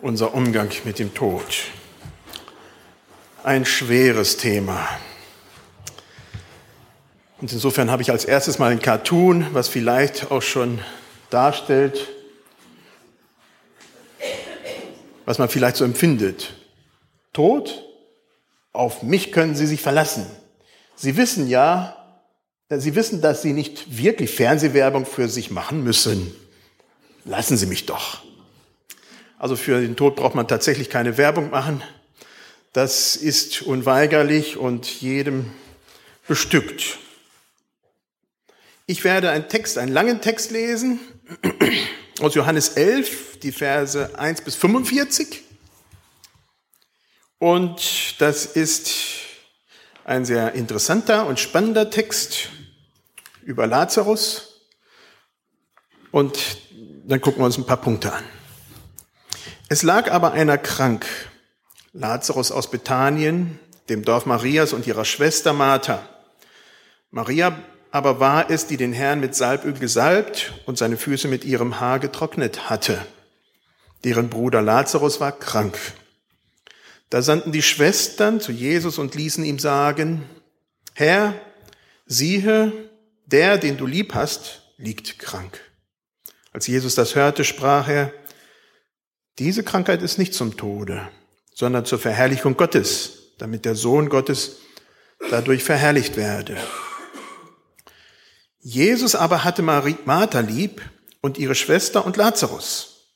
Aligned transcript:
unser 0.00 0.34
Umgang 0.34 0.70
mit 0.84 0.98
dem 0.98 1.14
Tod. 1.14 1.44
Ein 3.42 3.64
schweres 3.64 4.36
Thema. 4.36 4.88
Und 7.40 7.52
insofern 7.52 7.90
habe 7.90 8.02
ich 8.02 8.10
als 8.10 8.24
erstes 8.24 8.58
mal 8.58 8.70
ein 8.70 8.80
Cartoon, 8.82 9.46
was 9.52 9.68
vielleicht 9.68 10.30
auch 10.30 10.42
schon 10.42 10.80
darstellt, 11.30 12.08
was 15.24 15.38
man 15.38 15.48
vielleicht 15.48 15.76
so 15.76 15.84
empfindet. 15.84 16.54
Tod, 17.32 17.84
auf 18.72 19.02
mich 19.02 19.32
können 19.32 19.54
Sie 19.54 19.66
sich 19.66 19.80
verlassen. 19.80 20.26
Sie 20.96 21.16
wissen 21.16 21.48
ja, 21.48 21.94
Sie 22.70 22.94
wissen, 22.94 23.20
dass 23.20 23.42
Sie 23.42 23.52
nicht 23.52 23.98
wirklich 23.98 24.34
Fernsehwerbung 24.34 25.06
für 25.06 25.28
sich 25.28 25.50
machen 25.50 25.84
müssen. 25.84 26.34
Lassen 27.24 27.56
Sie 27.56 27.66
mich 27.66 27.86
doch. 27.86 28.27
Also 29.38 29.54
für 29.54 29.80
den 29.80 29.94
Tod 29.94 30.16
braucht 30.16 30.34
man 30.34 30.48
tatsächlich 30.48 30.90
keine 30.90 31.16
Werbung 31.16 31.50
machen. 31.50 31.82
Das 32.72 33.14
ist 33.14 33.62
unweigerlich 33.62 34.56
und 34.56 35.00
jedem 35.00 35.52
bestückt. 36.26 36.98
Ich 38.86 39.04
werde 39.04 39.30
einen 39.30 39.48
Text, 39.48 39.78
einen 39.78 39.92
langen 39.92 40.20
Text 40.20 40.50
lesen 40.50 40.98
aus 42.20 42.34
Johannes 42.34 42.70
11, 42.70 43.38
die 43.40 43.52
Verse 43.52 44.18
1 44.18 44.40
bis 44.40 44.56
45. 44.56 45.44
Und 47.38 48.20
das 48.20 48.44
ist 48.44 48.90
ein 50.04 50.24
sehr 50.24 50.54
interessanter 50.54 51.26
und 51.26 51.38
spannender 51.38 51.90
Text 51.90 52.48
über 53.44 53.68
Lazarus. 53.68 54.62
Und 56.10 56.58
dann 57.04 57.20
gucken 57.20 57.40
wir 57.40 57.46
uns 57.46 57.56
ein 57.56 57.66
paar 57.66 57.80
Punkte 57.80 58.12
an. 58.12 58.24
Es 59.70 59.82
lag 59.82 60.10
aber 60.10 60.32
einer 60.32 60.56
krank, 60.56 61.04
Lazarus 61.92 62.50
aus 62.52 62.70
Bethanien, 62.70 63.58
dem 63.90 64.02
Dorf 64.02 64.24
Marias 64.24 64.72
und 64.72 64.86
ihrer 64.86 65.04
Schwester 65.04 65.52
Martha. 65.52 66.08
Maria 67.10 67.62
aber 67.90 68.18
war 68.18 68.50
es, 68.50 68.66
die 68.66 68.78
den 68.78 68.94
Herrn 68.94 69.20
mit 69.20 69.34
Salböl 69.34 69.74
gesalbt 69.74 70.54
und 70.64 70.78
seine 70.78 70.96
Füße 70.96 71.28
mit 71.28 71.44
ihrem 71.44 71.80
Haar 71.80 71.98
getrocknet 71.98 72.70
hatte. 72.70 73.04
Deren 74.04 74.30
Bruder 74.30 74.62
Lazarus 74.62 75.20
war 75.20 75.32
krank. 75.32 75.76
Da 77.10 77.20
sandten 77.20 77.52
die 77.52 77.62
Schwestern 77.62 78.40
zu 78.40 78.52
Jesus 78.52 78.96
und 78.96 79.14
ließen 79.14 79.44
ihm 79.44 79.58
sagen, 79.58 80.24
Herr, 80.94 81.34
siehe, 82.06 82.72
der, 83.26 83.58
den 83.58 83.76
du 83.76 83.86
lieb 83.86 84.14
hast, 84.14 84.62
liegt 84.78 85.18
krank. 85.18 85.60
Als 86.52 86.66
Jesus 86.66 86.94
das 86.94 87.14
hörte, 87.14 87.44
sprach 87.44 87.88
er, 87.88 88.12
diese 89.38 89.62
Krankheit 89.62 90.02
ist 90.02 90.18
nicht 90.18 90.34
zum 90.34 90.56
Tode, 90.56 91.08
sondern 91.54 91.84
zur 91.84 91.98
Verherrlichung 91.98 92.56
Gottes, 92.56 93.34
damit 93.38 93.64
der 93.64 93.74
Sohn 93.74 94.08
Gottes 94.08 94.56
dadurch 95.30 95.62
verherrlicht 95.62 96.16
werde. 96.16 96.56
Jesus 98.60 99.14
aber 99.14 99.44
hatte 99.44 99.62
Martha 99.62 100.40
lieb 100.40 100.82
und 101.20 101.38
ihre 101.38 101.54
Schwester 101.54 102.04
und 102.04 102.16
Lazarus. 102.16 103.06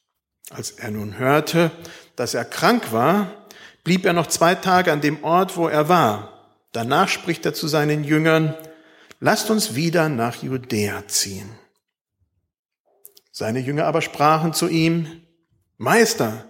Als 0.50 0.72
er 0.72 0.90
nun 0.90 1.18
hörte, 1.18 1.70
dass 2.16 2.34
er 2.34 2.44
krank 2.44 2.92
war, 2.92 3.46
blieb 3.84 4.04
er 4.04 4.12
noch 4.12 4.26
zwei 4.28 4.54
Tage 4.54 4.92
an 4.92 5.00
dem 5.00 5.24
Ort, 5.24 5.56
wo 5.56 5.68
er 5.68 5.88
war. 5.88 6.56
Danach 6.72 7.08
spricht 7.08 7.44
er 7.46 7.54
zu 7.54 7.68
seinen 7.68 8.04
Jüngern, 8.04 8.54
lasst 9.20 9.50
uns 9.50 9.74
wieder 9.74 10.08
nach 10.08 10.42
Judäa 10.42 11.06
ziehen. 11.08 11.50
Seine 13.30 13.60
Jünger 13.60 13.86
aber 13.86 14.02
sprachen 14.02 14.52
zu 14.52 14.68
ihm, 14.68 15.22
Meister, 15.82 16.48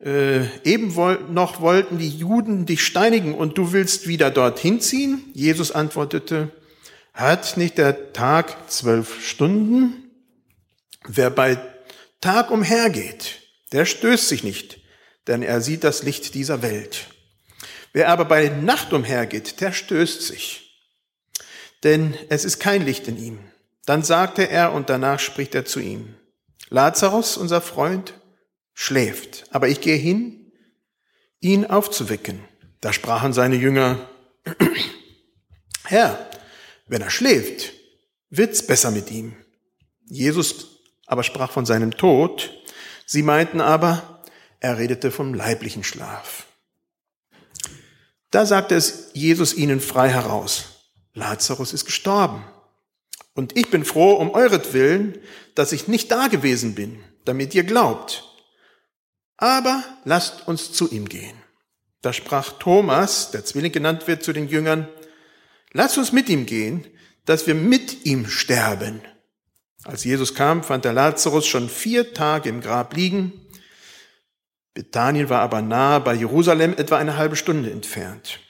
äh, 0.00 0.46
eben 0.64 0.94
noch 1.34 1.60
wollten 1.60 1.98
die 1.98 2.08
Juden 2.08 2.64
dich 2.64 2.86
steinigen 2.86 3.34
und 3.34 3.58
du 3.58 3.72
willst 3.72 4.08
wieder 4.08 4.30
dorthin 4.30 4.80
ziehen? 4.80 5.30
Jesus 5.34 5.72
antwortete, 5.72 6.50
hat 7.12 7.58
nicht 7.58 7.76
der 7.76 8.14
Tag 8.14 8.70
zwölf 8.70 9.22
Stunden? 9.22 10.10
Wer 11.06 11.28
bei 11.28 11.58
Tag 12.22 12.50
umhergeht, 12.50 13.42
der 13.72 13.84
stößt 13.84 14.26
sich 14.26 14.42
nicht, 14.42 14.80
denn 15.26 15.42
er 15.42 15.60
sieht 15.60 15.84
das 15.84 16.02
Licht 16.02 16.32
dieser 16.32 16.62
Welt. 16.62 17.08
Wer 17.92 18.08
aber 18.08 18.24
bei 18.24 18.48
Nacht 18.48 18.94
umhergeht, 18.94 19.60
der 19.60 19.72
stößt 19.72 20.22
sich, 20.22 20.82
denn 21.82 22.14
es 22.30 22.46
ist 22.46 22.58
kein 22.58 22.86
Licht 22.86 23.06
in 23.06 23.18
ihm. 23.18 23.38
Dann 23.84 24.02
sagte 24.02 24.48
er 24.48 24.72
und 24.72 24.88
danach 24.88 25.20
spricht 25.20 25.54
er 25.54 25.66
zu 25.66 25.78
ihm, 25.78 26.14
Lazarus, 26.68 27.36
unser 27.36 27.60
Freund, 27.60 28.14
schläft, 28.72 29.44
aber 29.50 29.68
ich 29.68 29.80
gehe 29.80 29.96
hin, 29.96 30.52
ihn 31.40 31.66
aufzuwecken. 31.66 32.40
Da 32.80 32.92
sprachen 32.92 33.32
seine 33.32 33.56
Jünger, 33.56 34.08
Herr, 35.84 36.30
wenn 36.86 37.02
er 37.02 37.10
schläft, 37.10 37.72
wird's 38.30 38.66
besser 38.66 38.90
mit 38.90 39.10
ihm. 39.10 39.36
Jesus 40.06 40.80
aber 41.06 41.22
sprach 41.22 41.50
von 41.50 41.66
seinem 41.66 41.96
Tod. 41.96 42.50
Sie 43.06 43.22
meinten 43.22 43.60
aber, 43.60 44.22
er 44.60 44.78
redete 44.78 45.10
vom 45.10 45.34
leiblichen 45.34 45.84
Schlaf. 45.84 46.46
Da 48.30 48.46
sagte 48.46 48.74
es 48.74 49.10
Jesus 49.12 49.54
ihnen 49.54 49.80
frei 49.80 50.08
heraus, 50.08 50.64
Lazarus 51.12 51.72
ist 51.72 51.84
gestorben. 51.84 52.44
Und 53.34 53.56
ich 53.56 53.70
bin 53.70 53.84
froh 53.84 54.12
um 54.14 54.30
euretwillen, 54.30 55.18
dass 55.54 55.72
ich 55.72 55.88
nicht 55.88 56.10
da 56.10 56.28
gewesen 56.28 56.74
bin, 56.74 57.02
damit 57.24 57.54
ihr 57.54 57.64
glaubt. 57.64 58.24
Aber 59.36 59.82
lasst 60.04 60.46
uns 60.46 60.72
zu 60.72 60.90
ihm 60.90 61.08
gehen. 61.08 61.36
Da 62.00 62.12
sprach 62.12 62.58
Thomas, 62.58 63.30
der 63.30 63.44
Zwilling 63.44 63.72
genannt 63.72 64.06
wird, 64.06 64.22
zu 64.22 64.32
den 64.32 64.48
Jüngern, 64.48 64.88
lasst 65.72 65.98
uns 65.98 66.12
mit 66.12 66.28
ihm 66.28 66.46
gehen, 66.46 66.86
dass 67.24 67.46
wir 67.46 67.54
mit 67.54 68.04
ihm 68.04 68.28
sterben. 68.28 69.00
Als 69.84 70.04
Jesus 70.04 70.34
kam, 70.34 70.62
fand 70.62 70.84
der 70.84 70.92
Lazarus 70.92 71.46
schon 71.46 71.68
vier 71.68 72.14
Tage 72.14 72.48
im 72.48 72.60
Grab 72.60 72.94
liegen. 72.94 73.32
Bethanien 74.74 75.28
war 75.28 75.40
aber 75.40 75.62
nahe 75.62 76.00
bei 76.00 76.14
Jerusalem, 76.14 76.74
etwa 76.76 76.98
eine 76.98 77.16
halbe 77.16 77.36
Stunde 77.36 77.70
entfernt. 77.70 78.40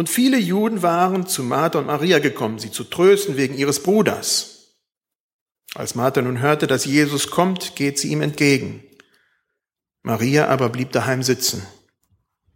Und 0.00 0.08
viele 0.08 0.38
Juden 0.38 0.80
waren 0.80 1.26
zu 1.26 1.42
Martha 1.42 1.78
und 1.78 1.84
Maria 1.84 2.20
gekommen, 2.20 2.58
sie 2.58 2.70
zu 2.70 2.84
trösten 2.84 3.36
wegen 3.36 3.54
ihres 3.54 3.82
Bruders. 3.82 4.78
Als 5.74 5.94
Martha 5.94 6.22
nun 6.22 6.40
hörte, 6.40 6.66
dass 6.66 6.86
Jesus 6.86 7.30
kommt, 7.30 7.76
geht 7.76 7.98
sie 7.98 8.08
ihm 8.08 8.22
entgegen. 8.22 8.82
Maria 10.00 10.48
aber 10.48 10.70
blieb 10.70 10.90
daheim 10.92 11.22
sitzen. 11.22 11.66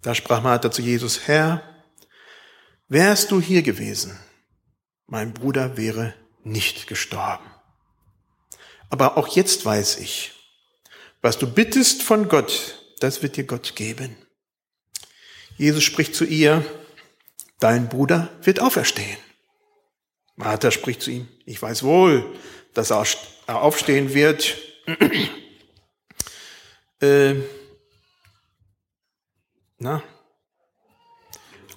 Da 0.01 0.15
sprach 0.15 0.43
Martha 0.43 0.71
zu 0.71 0.81
Jesus, 0.81 1.29
Herr, 1.29 1.63
wärst 2.89 3.31
du 3.31 3.43
hier 3.43 3.61
gewesen, 3.61 4.19
mein 5.07 5.35
Bruder 5.35 5.77
wäre 5.77 6.15
nicht 6.45 6.87
gestorben. 6.87 7.45
Aber 8.89 9.19
auch 9.19 9.29
jetzt 9.29 9.67
weiß 9.67 9.99
ich, 9.99 10.33
was 11.21 11.37
du 11.37 11.47
bittest 11.47 12.03
von 12.03 12.31
Gott, 12.31 12.83
das 13.01 13.23
wird 13.23 13.37
dir 13.37 13.45
Gott 13.45 13.77
geben. 13.77 14.17
Jesus 15.59 15.85
spricht 15.85 16.15
zu 16.15 16.25
ihr, 16.25 16.65
dein 17.65 17.89
Bruder 17.89 18.29
wird 18.43 18.61
auferstehen. 18.61 19.17
Martha 20.37 20.71
spricht 20.71 21.01
zu 21.01 21.11
ihm, 21.11 21.29
ich 21.47 21.63
weiß 21.63 21.83
wohl, 21.83 22.37
dass 22.75 22.91
er 22.91 23.07
aufstehen 23.47 24.13
wird. 24.13 24.59
äh, 27.01 27.37
na, 29.79 30.03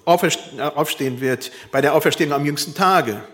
aufstehen 0.04 1.22
wird 1.22 1.50
bei 1.72 1.80
der 1.80 1.94
Auferstehung 1.94 2.34
am 2.34 2.44
jüngsten 2.44 2.74
Tage. 2.74 3.24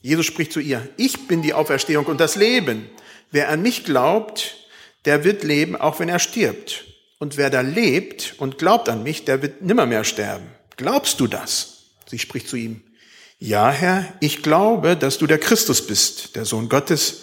Jesus 0.00 0.24
spricht 0.24 0.54
zu 0.54 0.60
ihr, 0.60 0.88
ich 0.96 1.28
bin 1.28 1.42
die 1.42 1.52
Auferstehung 1.52 2.06
und 2.06 2.20
das 2.20 2.36
Leben. 2.36 2.88
Wer 3.30 3.50
an 3.50 3.60
mich 3.60 3.84
glaubt, 3.84 4.56
der 5.04 5.24
wird 5.24 5.42
leben, 5.42 5.76
auch 5.76 6.00
wenn 6.00 6.08
er 6.08 6.20
stirbt. 6.20 6.86
Und 7.18 7.36
wer 7.36 7.50
da 7.50 7.60
lebt 7.60 8.36
und 8.38 8.56
glaubt 8.56 8.88
an 8.88 9.02
mich, 9.02 9.26
der 9.26 9.42
wird 9.42 9.60
nimmermehr 9.60 10.04
sterben. 10.04 10.46
Glaubst 10.78 11.20
du 11.20 11.26
das? 11.26 11.71
Sie 12.12 12.18
spricht 12.18 12.46
zu 12.46 12.56
ihm, 12.56 12.82
ja 13.38 13.70
Herr, 13.70 14.12
ich 14.20 14.42
glaube, 14.42 14.98
dass 14.98 15.16
du 15.16 15.26
der 15.26 15.38
Christus 15.38 15.86
bist, 15.86 16.36
der 16.36 16.44
Sohn 16.44 16.68
Gottes, 16.68 17.22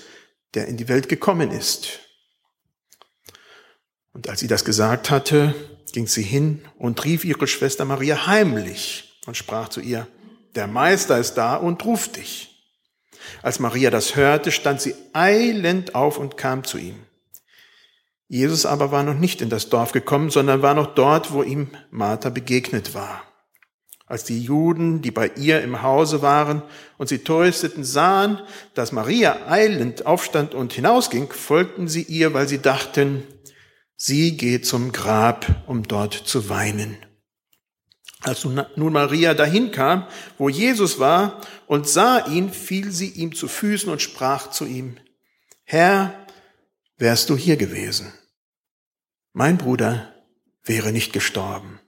der 0.56 0.68
in 0.68 0.77
die 0.77 0.88
Welt 0.88 1.07
gekommen 1.09 1.51
ist. 1.51 2.00
Und 4.13 4.27
als 4.27 4.39
sie 4.39 4.47
das 4.47 4.65
gesagt 4.65 5.12
hatte, 5.12 5.53
ging 5.94 6.07
sie 6.07 6.24
hin 6.24 6.65
und 6.80 7.06
rief 7.06 7.24
ihre 7.24 7.45
Schwester 7.45 7.86
Maria 7.86 8.25
heimlich 8.25 9.19
und 9.27 9.38
sprach 9.38 9.69
zu 9.69 9.80
ihr, 9.80 10.07
der 10.56 10.65
Meister 10.65 11.19
ist 11.19 11.35
da 11.35 11.56
und 11.56 11.85
ruft 11.85 12.15
dich. 12.15 12.65
Als 13.44 13.59
Maria 13.59 13.92
das 13.92 14.15
hörte, 14.15 14.51
stand 14.51 14.81
sie 14.81 14.95
eilend 15.13 15.94
auf 15.94 16.18
und 16.18 16.35
kam 16.35 16.63
zu 16.63 16.80
ihm. 16.80 16.95
Jesus 18.27 18.65
aber 18.65 18.92
war 18.92 19.03
noch 19.03 19.13
nicht 19.13 19.44
in 19.44 19.51
das 19.51 19.69
Dorf 19.69 19.92
gekommen, 19.92 20.31
sondern 20.31 20.63
war 20.63 20.74
noch 20.74 20.95
dort, 20.95 21.31
wo 21.31 21.44
ihm 21.44 21.69
Martha 21.92 22.31
begegnet 22.31 22.95
war. 22.95 23.29
Als 24.09 24.23
die 24.23 24.41
Juden, 24.41 25.03
die 25.03 25.11
bei 25.11 25.31
ihr 25.35 25.61
im 25.61 25.83
Hause 25.83 26.23
waren 26.23 26.63
und 26.97 27.09
sie 27.09 27.19
trösteten, 27.19 27.83
sahen, 27.83 28.41
dass 28.73 28.91
Maria 28.91 29.47
eilend 29.47 30.07
aufstand 30.07 30.56
und 30.56 30.73
hinausging, 30.73 31.31
folgten 31.31 31.88
sie 31.88 32.01
ihr, 32.01 32.33
weil 32.33 32.47
sie 32.47 32.57
dachten, 32.57 33.23
sie 33.95 34.35
geht 34.35 34.65
zum 34.65 34.91
Grab, 34.91 35.63
um 35.67 35.83
dort 35.83 36.15
zu 36.15 36.50
weinen. 36.50 36.97
Als 38.21 38.45
nun 38.45 38.94
Maria 38.94 39.35
dahin 39.35 39.71
kam, 39.71 40.07
wo 40.39 40.50
Jesus 40.50 41.00
war, 41.00 41.39
und 41.67 41.88
sah 41.88 42.25
ihn, 42.25 42.51
fiel 42.51 42.91
sie 42.91 43.09
ihm 43.09 43.35
zu 43.35 43.47
Füßen 43.47 43.91
und 43.91 44.01
sprach 44.01 44.50
zu 44.50 44.65
ihm, 44.65 44.97
Herr, 45.65 46.25
wärst 46.97 47.29
du 47.29 47.38
hier 47.38 47.57
gewesen. 47.57 48.11
Mein 49.33 49.59
Bruder 49.59 50.15
wäre 50.63 50.91
nicht 50.91 51.13
gestorben. 51.13 51.79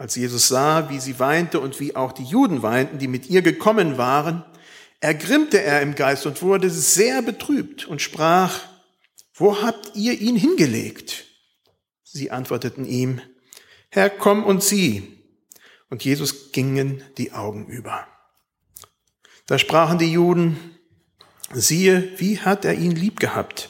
Als 0.00 0.14
Jesus 0.14 0.48
sah, 0.48 0.88
wie 0.88 0.98
sie 0.98 1.18
weinte 1.18 1.60
und 1.60 1.78
wie 1.78 1.94
auch 1.94 2.12
die 2.12 2.24
Juden 2.24 2.62
weinten, 2.62 2.96
die 2.96 3.06
mit 3.06 3.28
ihr 3.28 3.42
gekommen 3.42 3.98
waren, 3.98 4.42
ergrimmte 5.00 5.62
er 5.62 5.82
im 5.82 5.94
Geist 5.94 6.24
und 6.24 6.40
wurde 6.40 6.70
sehr 6.70 7.20
betrübt 7.20 7.84
und 7.84 8.00
sprach, 8.00 8.60
wo 9.34 9.60
habt 9.60 9.94
ihr 9.96 10.18
ihn 10.18 10.36
hingelegt? 10.36 11.26
Sie 12.02 12.30
antworteten 12.30 12.86
ihm, 12.86 13.20
Herr, 13.90 14.08
komm 14.08 14.42
und 14.42 14.62
sieh. 14.62 15.18
Und 15.90 16.02
Jesus 16.02 16.50
gingen 16.52 17.04
die 17.18 17.32
Augen 17.32 17.66
über. 17.66 18.06
Da 19.44 19.58
sprachen 19.58 19.98
die 19.98 20.12
Juden, 20.12 20.78
siehe, 21.52 22.18
wie 22.18 22.38
hat 22.38 22.64
er 22.64 22.72
ihn 22.72 22.92
lieb 22.92 23.20
gehabt? 23.20 23.68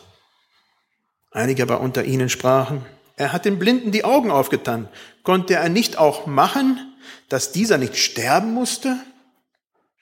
Einige 1.32 1.64
aber 1.64 1.80
unter 1.80 2.04
ihnen 2.04 2.28
sprachen, 2.28 2.86
er 3.20 3.34
hat 3.34 3.44
den 3.44 3.58
Blinden 3.58 3.92
die 3.92 4.04
Augen 4.04 4.30
aufgetan. 4.30 4.88
Konnte 5.24 5.54
er 5.54 5.68
nicht 5.68 5.98
auch 5.98 6.24
machen, 6.24 6.96
dass 7.28 7.52
dieser 7.52 7.76
nicht 7.76 7.98
sterben 7.98 8.54
musste? 8.54 8.96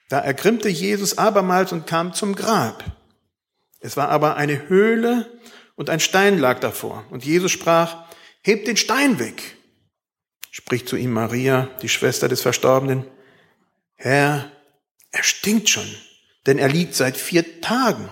Da 0.07 0.19
ergrimmte 0.19 0.69
Jesus 0.69 1.17
abermals 1.17 1.73
und 1.73 1.85
kam 1.85 2.13
zum 2.13 2.33
Grab. 2.33 2.81
Es 3.81 3.97
war 3.97 4.07
aber 4.07 4.37
eine 4.37 4.69
Höhle 4.69 5.29
und 5.75 5.89
ein 5.89 5.99
Stein 5.99 6.39
lag 6.39 6.61
davor. 6.61 7.03
Und 7.09 7.25
Jesus 7.25 7.51
sprach, 7.51 8.05
hebt 8.41 8.69
den 8.69 8.77
Stein 8.77 9.19
weg. 9.19 9.57
Spricht 10.49 10.87
zu 10.87 10.95
ihm 10.95 11.11
Maria, 11.11 11.67
die 11.81 11.89
Schwester 11.89 12.29
des 12.29 12.41
Verstorbenen, 12.41 13.05
Herr, 13.95 14.49
er 15.11 15.23
stinkt 15.23 15.67
schon, 15.67 15.93
denn 16.45 16.57
er 16.57 16.69
liegt 16.69 16.95
seit 16.95 17.17
vier 17.17 17.59
Tagen. 17.59 18.07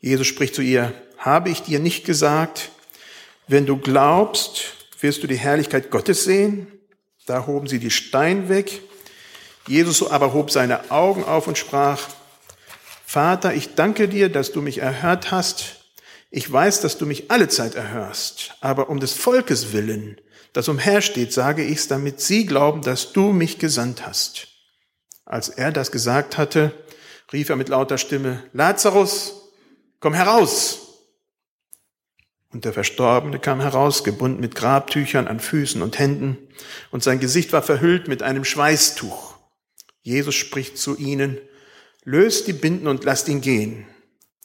Jesus 0.00 0.26
spricht 0.26 0.56
zu 0.56 0.62
ihr, 0.62 0.92
habe 1.16 1.48
ich 1.48 1.62
dir 1.62 1.78
nicht 1.78 2.04
gesagt, 2.04 2.71
wenn 3.52 3.66
du 3.66 3.76
glaubst, 3.76 4.74
wirst 5.00 5.22
du 5.22 5.26
die 5.26 5.36
Herrlichkeit 5.36 5.90
Gottes 5.90 6.24
sehen. 6.24 6.66
Da 7.26 7.46
hoben 7.46 7.68
sie 7.68 7.78
die 7.78 7.90
Stein 7.90 8.48
weg. 8.48 8.80
Jesus 9.68 10.02
aber 10.02 10.32
hob 10.32 10.50
seine 10.50 10.90
Augen 10.90 11.22
auf 11.22 11.46
und 11.46 11.56
sprach, 11.56 12.08
Vater, 13.06 13.54
ich 13.54 13.74
danke 13.74 14.08
dir, 14.08 14.28
dass 14.28 14.52
du 14.52 14.62
mich 14.62 14.78
erhört 14.78 15.30
hast. 15.30 15.76
Ich 16.30 16.50
weiß, 16.50 16.80
dass 16.80 16.96
du 16.96 17.04
mich 17.04 17.30
alle 17.30 17.46
Zeit 17.48 17.74
erhörst, 17.74 18.54
aber 18.62 18.88
um 18.88 19.00
des 19.00 19.12
Volkes 19.12 19.72
willen, 19.74 20.18
das 20.54 20.68
umhersteht, 20.68 21.32
sage 21.32 21.62
ich's, 21.62 21.88
damit 21.88 22.22
sie 22.22 22.46
glauben, 22.46 22.80
dass 22.80 23.12
du 23.12 23.32
mich 23.32 23.58
gesandt 23.58 24.06
hast. 24.06 24.48
Als 25.26 25.50
er 25.50 25.72
das 25.72 25.92
gesagt 25.92 26.38
hatte, 26.38 26.72
rief 27.32 27.50
er 27.50 27.56
mit 27.56 27.68
lauter 27.68 27.98
Stimme, 27.98 28.42
Lazarus, 28.54 29.50
komm 30.00 30.14
heraus. 30.14 30.81
Und 32.52 32.66
der 32.66 32.74
Verstorbene 32.74 33.38
kam 33.38 33.60
heraus, 33.60 34.04
gebunden 34.04 34.40
mit 34.40 34.54
Grabtüchern 34.54 35.26
an 35.26 35.40
Füßen 35.40 35.80
und 35.80 35.98
Händen, 35.98 36.36
und 36.90 37.02
sein 37.02 37.18
Gesicht 37.18 37.52
war 37.52 37.62
verhüllt 37.62 38.08
mit 38.08 38.22
einem 38.22 38.44
Schweißtuch. 38.44 39.36
Jesus 40.02 40.34
spricht 40.34 40.76
zu 40.76 40.96
ihnen, 40.96 41.38
löst 42.04 42.46
die 42.48 42.52
Binden 42.52 42.88
und 42.88 43.04
lasst 43.04 43.28
ihn 43.28 43.40
gehen. 43.40 43.86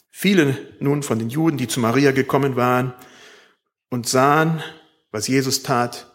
Viele 0.10 0.58
nun 0.80 1.04
von 1.04 1.20
den 1.20 1.30
Juden, 1.30 1.58
die 1.58 1.68
zu 1.68 1.80
Maria 1.80 2.12
gekommen 2.12 2.56
waren 2.56 2.94
und 3.90 4.08
sahen, 4.08 4.64
was 5.12 5.28
Jesus 5.28 5.64
tat, 5.64 6.12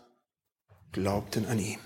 glaubten 0.92 1.46
an 1.46 1.58
ihn. 1.58 1.78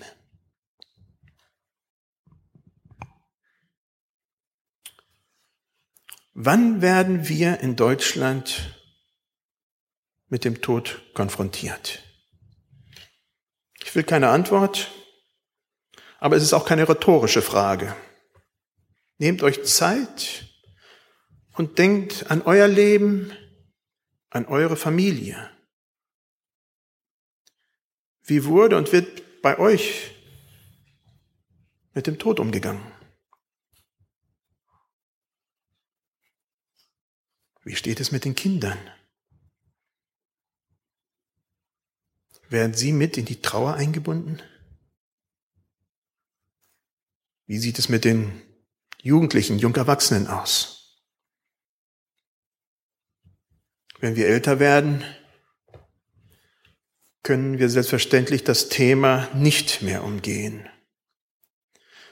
Wann 6.33 6.81
werden 6.81 7.27
wir 7.27 7.59
in 7.59 7.75
Deutschland 7.75 8.76
mit 10.29 10.43
dem 10.43 10.61
Tod 10.61 11.01
konfrontiert? 11.13 12.03
Ich 13.83 13.95
will 13.95 14.03
keine 14.03 14.29
Antwort, 14.29 14.91
aber 16.19 16.35
es 16.35 16.43
ist 16.43 16.53
auch 16.53 16.65
keine 16.65 16.87
rhetorische 16.87 17.41
Frage. 17.41 17.95
Nehmt 19.17 19.43
euch 19.43 19.63
Zeit 19.63 20.45
und 21.53 21.77
denkt 21.77 22.29
an 22.29 22.41
euer 22.41 22.67
Leben, 22.67 23.31
an 24.29 24.45
eure 24.45 24.75
Familie. 24.75 25.49
Wie 28.23 28.43
wurde 28.45 28.77
und 28.77 28.91
wird 28.91 29.41
bei 29.41 29.57
euch 29.57 30.11
mit 31.93 32.07
dem 32.07 32.19
Tod 32.19 32.39
umgegangen? 32.39 32.91
Wie 37.63 37.75
steht 37.75 37.99
es 37.99 38.11
mit 38.11 38.25
den 38.25 38.35
Kindern? 38.35 38.77
Werden 42.49 42.73
Sie 42.73 42.93
mit 42.93 43.17
in 43.17 43.25
die 43.25 43.41
Trauer 43.41 43.73
eingebunden? 43.73 44.41
Wie 47.45 47.57
sieht 47.57 47.79
es 47.79 47.89
mit 47.89 48.05
den 48.05 48.41
Jugendlichen, 49.01 49.59
Jungerwachsenen 49.59 50.27
aus? 50.27 50.77
Wenn 53.99 54.15
wir 54.15 54.27
älter 54.27 54.59
werden, 54.59 55.03
können 57.23 57.59
wir 57.59 57.69
selbstverständlich 57.69 58.43
das 58.43 58.69
Thema 58.69 59.27
nicht 59.33 59.81
mehr 59.81 60.03
umgehen. 60.03 60.69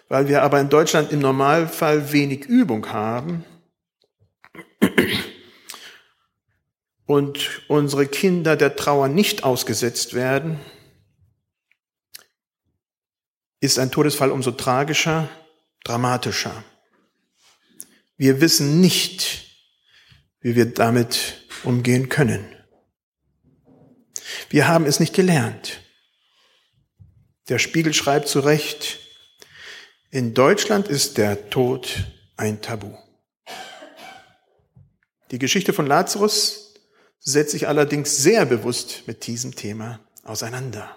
Weil 0.10 0.28
wir 0.28 0.44
aber 0.44 0.60
in 0.60 0.70
Deutschland 0.70 1.12
im 1.12 1.20
Normalfall 1.20 2.12
wenig 2.12 2.46
Übung 2.46 2.88
haben, 2.90 3.46
und 7.06 7.62
unsere 7.68 8.08
Kinder 8.08 8.56
der 8.56 8.76
Trauer 8.76 9.08
nicht 9.08 9.44
ausgesetzt 9.44 10.14
werden, 10.14 10.60
ist 13.60 13.80
ein 13.80 13.92
Todesfall 13.92 14.32
umso 14.32 14.52
tragischer, 14.52 15.30
dramatischer. 15.84 16.64
Wir 18.18 18.42
wissen 18.42 18.80
nicht, 18.82 19.46
wie 20.40 20.56
wir 20.56 20.66
damit 20.66 21.48
umgehen 21.64 22.10
können. 22.10 22.46
Wir 24.50 24.68
haben 24.68 24.86
es 24.86 25.00
nicht 25.00 25.14
gelernt. 25.14 25.82
Der 27.50 27.60
Spiegel 27.60 27.94
schreibt 27.94 28.28
zu 28.28 28.40
Recht, 28.40 29.00
in 30.10 30.34
Deutschland 30.34 30.88
ist 30.88 31.18
der 31.18 31.50
Tod 31.50 32.06
ein 32.38 32.62
Tabu. 32.62 32.96
Die 35.32 35.40
Geschichte 35.40 35.74
von 35.74 35.88
Lazarus 35.88 36.65
setzt 37.20 37.52
sich 37.52 37.68
allerdings 37.68 38.18
sehr 38.18 38.46
bewusst 38.46 39.04
mit 39.08 39.26
diesem 39.28 39.56
Thema 39.56 40.00
auseinander. 40.24 40.96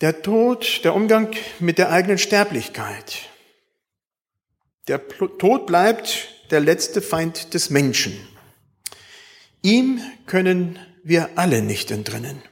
Der 0.00 0.22
Tod, 0.22 0.84
der 0.84 0.94
Umgang 0.94 1.34
mit 1.58 1.78
der 1.78 1.90
eigenen 1.90 2.18
Sterblichkeit. 2.18 3.30
Der 4.88 5.06
Tod 5.08 5.66
bleibt 5.66 6.28
der 6.50 6.60
letzte 6.60 7.00
Feind 7.00 7.54
des 7.54 7.70
Menschen. 7.70 8.14
Ihm 9.62 10.00
können 10.26 10.78
wir 11.02 11.38
alle 11.38 11.62
nicht 11.62 11.90
entrinnen. 11.90 12.42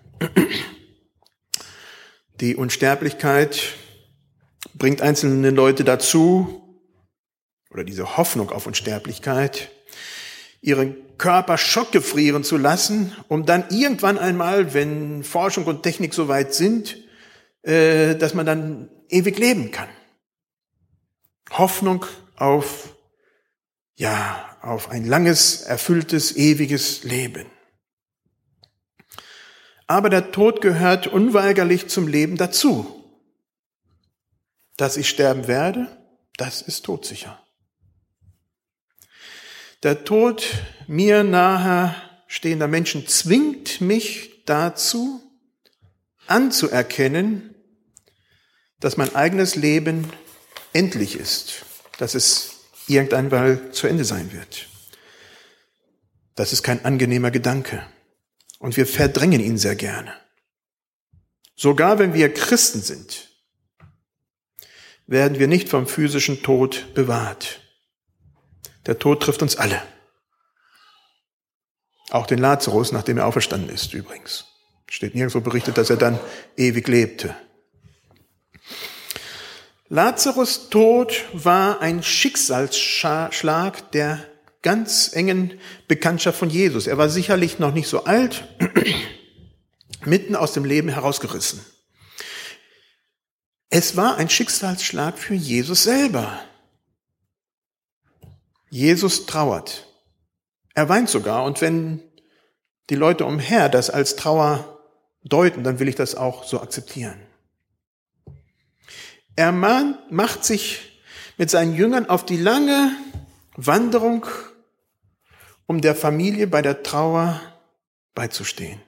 Die 2.40 2.56
Unsterblichkeit 2.56 3.74
bringt 4.74 5.02
einzelne 5.02 5.50
Leute 5.50 5.84
dazu, 5.84 6.60
oder 7.70 7.84
diese 7.84 8.16
Hoffnung 8.16 8.50
auf 8.50 8.66
Unsterblichkeit, 8.66 9.70
ihren 10.64 10.96
Körper 11.18 11.58
schockgefrieren 11.58 12.42
zu 12.42 12.56
lassen, 12.56 13.12
um 13.28 13.44
dann 13.44 13.68
irgendwann 13.68 14.18
einmal, 14.18 14.72
wenn 14.72 15.22
Forschung 15.22 15.64
und 15.66 15.82
Technik 15.82 16.14
so 16.14 16.26
weit 16.26 16.54
sind, 16.54 16.96
äh, 17.62 18.16
dass 18.16 18.34
man 18.34 18.46
dann 18.46 18.88
ewig 19.10 19.38
leben 19.38 19.70
kann. 19.70 19.88
Hoffnung 21.50 22.06
auf, 22.36 22.96
ja, 23.94 24.56
auf 24.62 24.90
ein 24.90 25.04
langes, 25.04 25.60
erfülltes, 25.60 26.34
ewiges 26.34 27.04
Leben. 27.04 27.46
Aber 29.86 30.08
der 30.08 30.32
Tod 30.32 30.62
gehört 30.62 31.06
unweigerlich 31.06 31.88
zum 31.88 32.08
Leben 32.08 32.36
dazu. 32.36 33.04
Dass 34.78 34.96
ich 34.96 35.10
sterben 35.10 35.46
werde, 35.46 35.94
das 36.38 36.62
ist 36.62 36.86
todsicher. 36.86 37.43
Der 39.84 40.04
Tod 40.04 40.46
mir 40.86 41.24
nahe 41.24 41.94
stehender 42.26 42.68
Menschen 42.68 43.06
zwingt 43.06 43.82
mich 43.82 44.42
dazu, 44.46 45.20
anzuerkennen, 46.26 47.54
dass 48.80 48.96
mein 48.96 49.14
eigenes 49.14 49.56
Leben 49.56 50.10
endlich 50.72 51.16
ist, 51.16 51.66
dass 51.98 52.14
es 52.14 52.64
irgendwann 52.86 53.28
mal 53.28 53.72
zu 53.72 53.86
Ende 53.86 54.06
sein 54.06 54.32
wird. 54.32 54.68
Das 56.34 56.54
ist 56.54 56.62
kein 56.62 56.82
angenehmer 56.86 57.30
Gedanke. 57.30 57.86
Und 58.58 58.78
wir 58.78 58.86
verdrängen 58.86 59.40
ihn 59.40 59.58
sehr 59.58 59.76
gerne. 59.76 60.14
Sogar 61.56 61.98
wenn 61.98 62.14
wir 62.14 62.32
Christen 62.32 62.80
sind, 62.80 63.28
werden 65.06 65.38
wir 65.38 65.46
nicht 65.46 65.68
vom 65.68 65.86
physischen 65.86 66.42
Tod 66.42 66.94
bewahrt. 66.94 67.60
Der 68.86 68.98
Tod 68.98 69.22
trifft 69.22 69.42
uns 69.42 69.56
alle. 69.56 69.82
Auch 72.10 72.26
den 72.26 72.38
Lazarus, 72.38 72.92
nachdem 72.92 73.18
er 73.18 73.26
auferstanden 73.26 73.70
ist, 73.70 73.94
übrigens. 73.94 74.44
Steht 74.88 75.14
nirgendwo 75.14 75.40
berichtet, 75.40 75.78
dass 75.78 75.90
er 75.90 75.96
dann 75.96 76.18
ewig 76.56 76.86
lebte. 76.86 77.34
Lazarus 79.88 80.70
Tod 80.70 81.24
war 81.32 81.80
ein 81.80 82.02
Schicksalsschlag 82.02 83.90
der 83.92 84.24
ganz 84.62 85.12
engen 85.12 85.60
Bekanntschaft 85.88 86.38
von 86.38 86.50
Jesus. 86.50 86.86
Er 86.86 86.98
war 86.98 87.08
sicherlich 87.08 87.58
noch 87.58 87.72
nicht 87.72 87.88
so 87.88 88.04
alt, 88.04 88.44
mitten 90.04 90.36
aus 90.36 90.52
dem 90.52 90.64
Leben 90.64 90.88
herausgerissen. 90.88 91.64
Es 93.70 93.96
war 93.96 94.16
ein 94.16 94.30
Schicksalsschlag 94.30 95.18
für 95.18 95.34
Jesus 95.34 95.84
selber. 95.84 96.40
Jesus 98.74 99.24
trauert. 99.26 99.86
Er 100.74 100.88
weint 100.88 101.08
sogar. 101.08 101.44
Und 101.44 101.60
wenn 101.60 102.02
die 102.90 102.96
Leute 102.96 103.24
umher 103.24 103.68
das 103.68 103.88
als 103.88 104.16
Trauer 104.16 104.80
deuten, 105.22 105.62
dann 105.62 105.78
will 105.78 105.86
ich 105.86 105.94
das 105.94 106.16
auch 106.16 106.42
so 106.42 106.60
akzeptieren. 106.60 107.20
Er 109.36 109.52
macht 109.52 110.44
sich 110.44 111.00
mit 111.36 111.50
seinen 111.50 111.76
Jüngern 111.76 112.08
auf 112.08 112.26
die 112.26 112.36
lange 112.36 112.90
Wanderung, 113.54 114.26
um 115.66 115.80
der 115.80 115.94
Familie 115.94 116.48
bei 116.48 116.60
der 116.60 116.82
Trauer 116.82 117.40
beizustehen. 118.16 118.82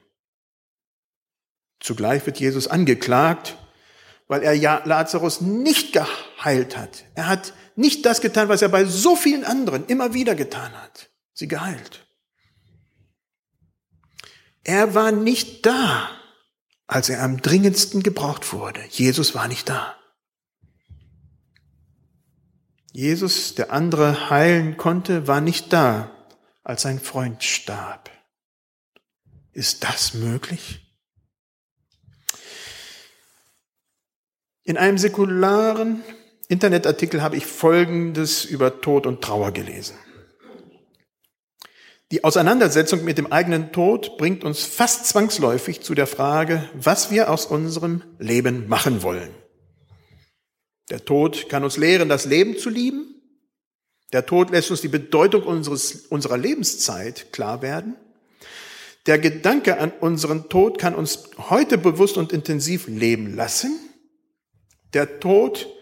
Zugleich 1.78 2.26
wird 2.26 2.40
Jesus 2.40 2.66
angeklagt, 2.66 3.56
weil 4.26 4.42
er 4.42 4.84
Lazarus 4.84 5.40
nicht 5.40 5.94
geheilt 6.36 6.76
hat. 6.76 7.04
Er 7.14 7.28
hat 7.28 7.54
nicht 7.74 8.04
das 8.06 8.20
getan, 8.20 8.48
was 8.48 8.62
er 8.62 8.68
bei 8.68 8.84
so 8.84 9.16
vielen 9.16 9.44
anderen 9.44 9.86
immer 9.86 10.14
wieder 10.14 10.34
getan 10.34 10.72
hat. 10.72 11.10
Sie 11.32 11.48
geheilt. 11.48 12.06
Er 14.64 14.94
war 14.94 15.12
nicht 15.12 15.64
da, 15.64 16.10
als 16.86 17.08
er 17.08 17.22
am 17.22 17.40
dringendsten 17.40 18.02
gebraucht 18.02 18.52
wurde. 18.52 18.84
Jesus 18.90 19.34
war 19.34 19.48
nicht 19.48 19.68
da. 19.68 19.96
Jesus, 22.92 23.54
der 23.54 23.72
andere 23.72 24.30
heilen 24.30 24.76
konnte, 24.76 25.26
war 25.26 25.40
nicht 25.40 25.72
da, 25.72 26.10
als 26.64 26.82
sein 26.82 26.98
Freund 26.98 27.44
starb. 27.44 28.10
Ist 29.52 29.84
das 29.84 30.14
möglich? 30.14 30.82
In 34.64 34.76
einem 34.76 34.98
säkularen 34.98 36.02
Internetartikel 36.48 37.22
habe 37.22 37.36
ich 37.36 37.46
Folgendes 37.46 38.44
über 38.44 38.80
Tod 38.80 39.06
und 39.06 39.22
Trauer 39.22 39.52
gelesen. 39.52 39.96
Die 42.12 42.22
Auseinandersetzung 42.22 43.04
mit 43.04 43.18
dem 43.18 43.32
eigenen 43.32 43.72
Tod 43.72 44.16
bringt 44.16 44.44
uns 44.44 44.62
fast 44.62 45.06
zwangsläufig 45.06 45.80
zu 45.80 45.94
der 45.94 46.06
Frage, 46.06 46.68
was 46.74 47.10
wir 47.10 47.30
aus 47.30 47.46
unserem 47.46 48.02
Leben 48.20 48.68
machen 48.68 49.02
wollen. 49.02 49.34
Der 50.88 51.04
Tod 51.04 51.48
kann 51.48 51.64
uns 51.64 51.76
lehren, 51.76 52.08
das 52.08 52.24
Leben 52.26 52.58
zu 52.58 52.70
lieben. 52.70 53.16
Der 54.12 54.24
Tod 54.24 54.50
lässt 54.50 54.70
uns 54.70 54.82
die 54.82 54.88
Bedeutung 54.88 55.42
unseres, 55.42 56.06
unserer 56.06 56.38
Lebenszeit 56.38 57.32
klar 57.32 57.60
werden. 57.60 57.96
Der 59.06 59.18
Gedanke 59.18 59.78
an 59.78 59.90
unseren 59.90 60.48
Tod 60.48 60.78
kann 60.78 60.94
uns 60.94 61.30
heute 61.50 61.76
bewusst 61.76 62.16
und 62.16 62.32
intensiv 62.32 62.86
leben 62.86 63.34
lassen. 63.34 63.76
Der 64.94 65.18
Tod 65.18 65.75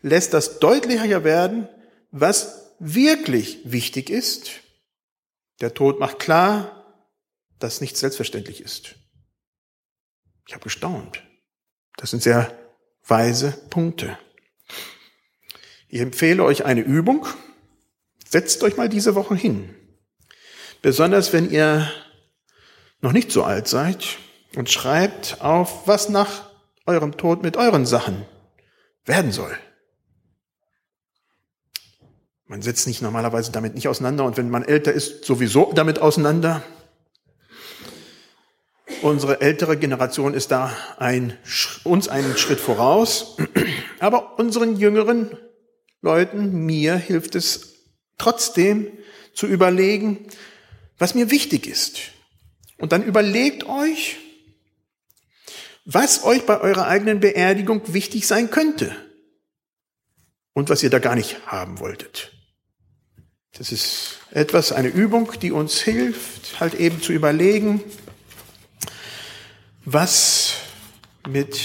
lässt 0.00 0.34
das 0.34 0.58
deutlicher 0.58 1.24
werden, 1.24 1.68
was 2.10 2.74
wirklich 2.78 3.60
wichtig 3.64 4.10
ist. 4.10 4.50
Der 5.60 5.74
Tod 5.74 5.98
macht 5.98 6.18
klar, 6.18 6.84
dass 7.58 7.80
nichts 7.80 8.00
selbstverständlich 8.00 8.60
ist. 8.60 8.94
Ich 10.46 10.54
habe 10.54 10.64
gestaunt. 10.64 11.22
Das 11.96 12.10
sind 12.10 12.22
sehr 12.22 12.56
weise 13.06 13.52
Punkte. 13.70 14.18
Ich 15.88 16.00
empfehle 16.00 16.44
euch 16.44 16.64
eine 16.64 16.82
Übung. 16.82 17.26
Setzt 18.28 18.62
euch 18.62 18.76
mal 18.76 18.88
diese 18.88 19.14
Woche 19.14 19.34
hin. 19.34 19.74
Besonders 20.82 21.32
wenn 21.32 21.50
ihr 21.50 21.90
noch 23.00 23.12
nicht 23.12 23.32
so 23.32 23.42
alt 23.42 23.68
seid 23.68 24.18
und 24.54 24.70
schreibt 24.70 25.40
auf, 25.40 25.86
was 25.86 26.08
nach 26.08 26.50
eurem 26.86 27.16
Tod 27.16 27.42
mit 27.42 27.56
euren 27.56 27.86
Sachen 27.86 28.24
werden 29.04 29.32
soll. 29.32 29.58
Man 32.48 32.62
setzt 32.62 32.84
sich 32.84 33.02
normalerweise 33.02 33.52
damit 33.52 33.74
nicht 33.74 33.88
auseinander 33.88 34.24
und 34.24 34.38
wenn 34.38 34.48
man 34.48 34.64
älter 34.64 34.90
ist, 34.90 35.26
sowieso 35.26 35.70
damit 35.74 35.98
auseinander. 35.98 36.62
Unsere 39.02 39.42
ältere 39.42 39.76
Generation 39.76 40.32
ist 40.32 40.50
da 40.50 40.74
ein, 40.96 41.36
uns 41.84 42.08
einen 42.08 42.38
Schritt 42.38 42.58
voraus, 42.58 43.36
aber 44.00 44.38
unseren 44.38 44.76
jüngeren 44.76 45.36
Leuten, 46.00 46.64
mir 46.64 46.96
hilft 46.96 47.34
es 47.34 47.74
trotzdem 48.16 48.88
zu 49.34 49.46
überlegen, 49.46 50.26
was 50.96 51.14
mir 51.14 51.30
wichtig 51.30 51.66
ist. 51.66 52.00
Und 52.78 52.92
dann 52.92 53.04
überlegt 53.04 53.64
euch, 53.66 54.16
was 55.84 56.24
euch 56.24 56.46
bei 56.46 56.60
eurer 56.60 56.86
eigenen 56.86 57.20
Beerdigung 57.20 57.82
wichtig 57.92 58.26
sein 58.26 58.50
könnte 58.50 58.96
und 60.54 60.70
was 60.70 60.82
ihr 60.82 60.90
da 60.90 60.98
gar 60.98 61.14
nicht 61.14 61.46
haben 61.46 61.78
wolltet. 61.78 62.37
Das 63.58 63.72
ist 63.72 64.18
etwas, 64.30 64.70
eine 64.70 64.86
Übung, 64.86 65.32
die 65.42 65.50
uns 65.50 65.80
hilft, 65.80 66.60
halt 66.60 66.74
eben 66.74 67.02
zu 67.02 67.12
überlegen, 67.12 67.82
was 69.84 70.54
mit 71.28 71.58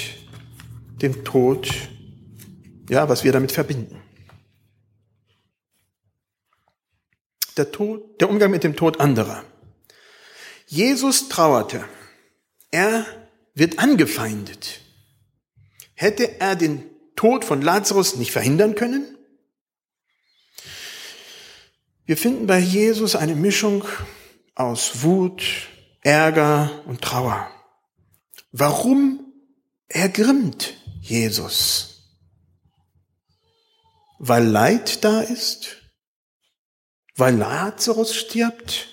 dem 1.03 1.23
Tod, 1.23 1.71
ja, 2.89 3.09
was 3.09 3.23
wir 3.23 3.31
damit 3.31 3.51
verbinden. 3.51 4.01
Der 7.57 7.71
Tod, 7.71 8.19
der 8.19 8.27
Umgang 8.27 8.49
mit 8.49 8.63
dem 8.63 8.75
Tod 8.75 8.99
anderer. 8.99 9.43
Jesus 10.65 11.29
trauerte. 11.29 11.85
Er 12.71 13.05
wird 13.53 13.77
angefeindet. 13.77 14.81
Hätte 15.93 16.39
er 16.41 16.55
den 16.55 16.89
Tod 17.15 17.45
von 17.45 17.61
Lazarus 17.61 18.15
nicht 18.15 18.31
verhindern 18.31 18.73
können? 18.73 19.15
Wir 22.05 22.17
finden 22.17 22.47
bei 22.47 22.59
Jesus 22.59 23.15
eine 23.15 23.33
Mischung 23.33 23.85
aus 24.55 25.03
Wut, 25.03 25.41
Ärger 26.01 26.83
und 26.85 27.01
Trauer. 27.01 27.49
Warum 28.51 29.33
ergrimmt 29.87 30.73
Jesus? 30.99 32.19
Weil 34.19 34.45
Leid 34.45 35.05
da 35.05 35.21
ist? 35.21 35.77
Weil 37.15 37.37
Lazarus 37.37 38.13
stirbt? 38.13 38.89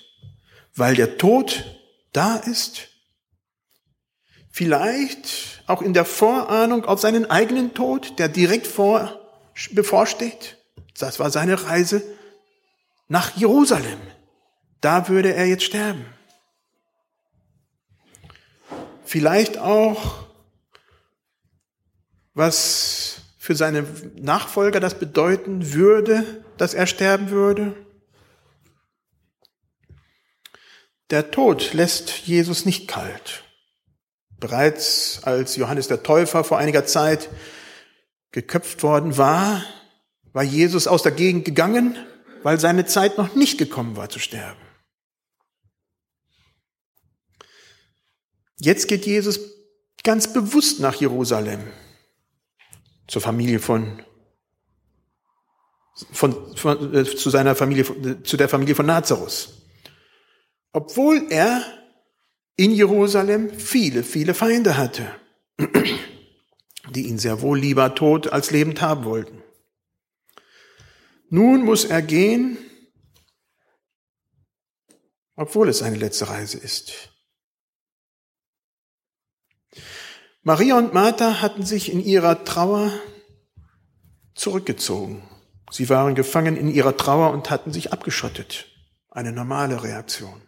Weil 0.76 0.94
der 0.94 1.18
Tod 1.18 1.64
da 2.12 2.36
ist? 2.36 2.90
Vielleicht 4.52 5.64
auch 5.66 5.82
in 5.82 5.94
der 5.94 6.04
Vorahnung 6.04 6.84
auf 6.84 7.00
seinen 7.00 7.28
eigenen 7.28 7.74
Tod, 7.74 8.20
der 8.20 8.28
direkt 8.28 8.68
vor, 8.68 9.20
bevorsteht? 9.72 10.58
Das 10.96 11.18
war 11.18 11.30
seine 11.30 11.64
Reise 11.64 12.04
nach 13.10 13.36
Jerusalem. 13.36 13.98
Da 14.80 15.08
würde 15.08 15.34
er 15.34 15.44
jetzt 15.44 15.64
sterben. 15.64 16.06
Vielleicht 19.04 19.58
auch, 19.58 20.26
was 22.32 23.22
für 23.36 23.56
seine 23.56 23.84
Nachfolger 24.14 24.78
das 24.78 24.98
bedeuten 24.98 25.72
würde, 25.72 26.44
dass 26.56 26.72
er 26.72 26.86
sterben 26.86 27.30
würde. 27.30 27.74
Der 31.10 31.32
Tod 31.32 31.74
lässt 31.74 32.26
Jesus 32.26 32.64
nicht 32.64 32.86
kalt. 32.86 33.42
Bereits 34.38 35.20
als 35.24 35.56
Johannes 35.56 35.88
der 35.88 36.04
Täufer 36.04 36.44
vor 36.44 36.58
einiger 36.58 36.86
Zeit 36.86 37.28
geköpft 38.30 38.84
worden 38.84 39.18
war, 39.18 39.64
war 40.32 40.44
Jesus 40.44 40.86
aus 40.86 41.02
der 41.02 41.12
Gegend 41.12 41.44
gegangen, 41.44 41.98
weil 42.42 42.58
seine 42.58 42.86
Zeit 42.86 43.18
noch 43.18 43.34
nicht 43.34 43.58
gekommen 43.58 43.96
war 43.96 44.08
zu 44.08 44.18
sterben. 44.18 44.60
Jetzt 48.58 48.88
geht 48.88 49.06
Jesus 49.06 49.40
ganz 50.02 50.32
bewusst 50.32 50.80
nach 50.80 50.94
Jerusalem, 50.94 51.60
zur 53.06 53.22
Familie 53.22 53.58
von, 53.58 54.02
von, 56.12 56.56
von 56.56 56.94
äh, 56.94 57.04
zu 57.04 57.30
seiner 57.30 57.54
Familie, 57.54 58.22
zu 58.22 58.36
der 58.36 58.48
Familie 58.48 58.74
von 58.74 58.86
Nazarus. 58.86 59.62
Obwohl 60.72 61.26
er 61.30 61.62
in 62.56 62.72
Jerusalem 62.72 63.50
viele, 63.58 64.04
viele 64.04 64.34
Feinde 64.34 64.76
hatte, 64.76 65.08
die 66.90 67.08
ihn 67.08 67.18
sehr 67.18 67.40
wohl 67.40 67.58
lieber 67.58 67.94
tot 67.94 68.30
als 68.32 68.50
lebend 68.50 68.80
haben 68.80 69.04
wollten. 69.04 69.39
Nun 71.30 71.64
muss 71.64 71.84
er 71.84 72.02
gehen, 72.02 72.58
obwohl 75.36 75.68
es 75.68 75.78
seine 75.78 75.96
letzte 75.96 76.28
Reise 76.28 76.58
ist. 76.58 77.10
Maria 80.42 80.76
und 80.76 80.92
Martha 80.92 81.40
hatten 81.40 81.64
sich 81.64 81.92
in 81.92 82.04
ihrer 82.04 82.44
Trauer 82.44 82.92
zurückgezogen. 84.34 85.22
Sie 85.70 85.88
waren 85.88 86.16
gefangen 86.16 86.56
in 86.56 86.68
ihrer 86.68 86.96
Trauer 86.96 87.30
und 87.30 87.48
hatten 87.48 87.72
sich 87.72 87.92
abgeschottet. 87.92 88.66
Eine 89.10 89.32
normale 89.32 89.84
Reaktion. 89.84 90.42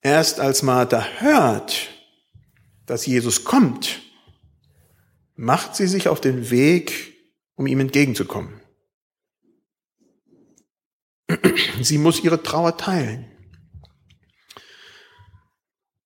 Erst 0.00 0.40
als 0.40 0.62
Martha 0.62 1.04
hört, 1.18 1.90
dass 2.86 3.06
Jesus 3.06 3.44
kommt, 3.44 4.00
macht 5.36 5.76
sie 5.76 5.86
sich 5.86 6.08
auf 6.08 6.20
den 6.20 6.50
Weg, 6.50 7.14
um 7.54 7.66
ihm 7.66 7.78
entgegenzukommen. 7.78 8.59
Sie 11.80 11.98
muss 11.98 12.22
ihre 12.22 12.42
Trauer 12.42 12.76
teilen. 12.76 13.26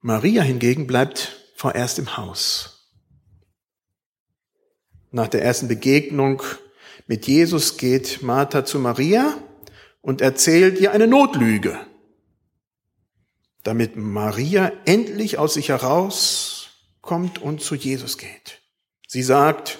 Maria 0.00 0.42
hingegen 0.42 0.86
bleibt 0.86 1.40
vorerst 1.56 1.98
im 1.98 2.16
Haus. 2.16 2.90
Nach 5.10 5.28
der 5.28 5.42
ersten 5.42 5.68
Begegnung 5.68 6.42
mit 7.06 7.26
Jesus 7.26 7.76
geht 7.76 8.22
Martha 8.22 8.64
zu 8.64 8.78
Maria 8.78 9.38
und 10.02 10.20
erzählt 10.20 10.78
ihr 10.80 10.92
eine 10.92 11.06
Notlüge, 11.06 11.78
damit 13.62 13.96
Maria 13.96 14.72
endlich 14.84 15.38
aus 15.38 15.54
sich 15.54 15.70
herauskommt 15.70 17.40
und 17.40 17.62
zu 17.62 17.74
Jesus 17.74 18.18
geht. 18.18 18.60
Sie 19.08 19.22
sagt, 19.22 19.78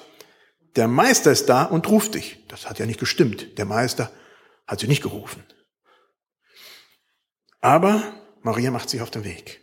der 0.77 0.89
Meister 0.89 1.33
ist 1.33 1.49
da 1.49 1.65
und 1.65 1.89
ruft 1.89 2.15
dich. 2.15 2.45
Das 2.49 2.69
hat 2.69 2.79
ja 2.79 2.87
nicht 2.87 3.01
gestimmt. 3.01 3.59
Der 3.59 3.65
Meister 3.65 4.11
hat 4.67 4.81
sie 4.81 4.89
nicht 4.89 5.03
gerufen. 5.03 5.43
Aber 7.61 8.03
Maria 8.43 8.71
macht 8.71 8.91
sich 8.91 9.01
auf 9.01 9.11
den 9.11 9.25
Weg. 9.25 9.61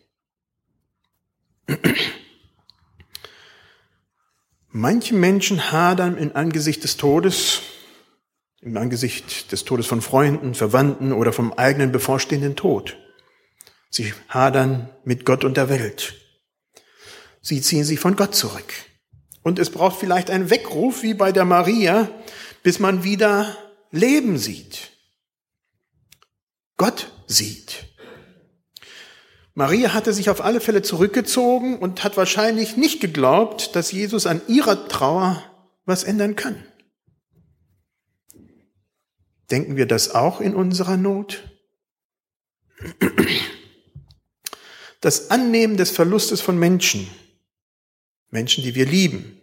Manche 4.70 5.14
Menschen 5.14 5.72
hadern 5.72 6.18
im 6.18 6.36
Angesicht 6.36 6.84
des 6.84 6.98
Todes, 6.98 7.62
im 8.62 8.78
Angesicht 8.78 9.52
des 9.52 9.66
Todes 9.66 9.86
von 9.86 10.02
Freunden, 10.02 10.56
Verwandten 10.56 11.12
oder 11.12 11.34
vom 11.34 11.52
eigenen 11.54 11.92
bevorstehenden 11.92 12.56
Tod. 12.56 12.98
Sie 13.90 14.14
hadern 14.30 14.90
mit 15.04 15.26
Gott 15.26 15.44
und 15.44 15.58
der 15.58 15.68
Welt. 15.70 16.14
Sie 17.42 17.62
ziehen 17.62 17.84
sich 17.84 18.00
von 18.00 18.16
Gott 18.16 18.34
zurück. 18.34 18.74
Und 19.44 19.60
es 19.60 19.72
braucht 19.72 20.00
vielleicht 20.00 20.30
einen 20.30 20.50
Weckruf 20.50 21.04
wie 21.04 21.14
bei 21.14 21.32
der 21.32 21.46
Maria, 21.46 22.10
bis 22.64 22.80
man 22.80 23.04
wieder 23.04 23.58
Leben 23.92 24.38
sieht. 24.38 24.91
Gott 26.82 27.12
sieht. 27.28 27.86
Maria 29.54 29.94
hatte 29.94 30.14
sich 30.14 30.32
auf 30.32 30.42
alle 30.42 30.60
Fälle 30.60 30.82
zurückgezogen 30.82 31.78
und 31.78 32.04
hat 32.04 32.18
wahrscheinlich 32.18 32.76
nicht 32.76 33.02
geglaubt, 33.02 33.76
dass 33.76 33.92
Jesus 33.92 34.26
an 34.26 34.42
ihrer 34.48 34.88
Trauer 34.88 35.44
was 35.86 36.04
ändern 36.04 36.36
kann. 36.36 36.66
Denken 39.52 39.76
wir 39.76 39.86
das 39.86 40.16
auch 40.16 40.42
in 40.42 40.56
unserer 40.56 40.98
Not? 40.98 41.44
Das 45.02 45.30
Annehmen 45.30 45.78
des 45.78 45.92
Verlustes 45.92 46.42
von 46.42 46.58
Menschen, 46.58 47.08
Menschen, 48.32 48.64
die 48.64 48.74
wir 48.74 48.88
lieben, 48.88 49.40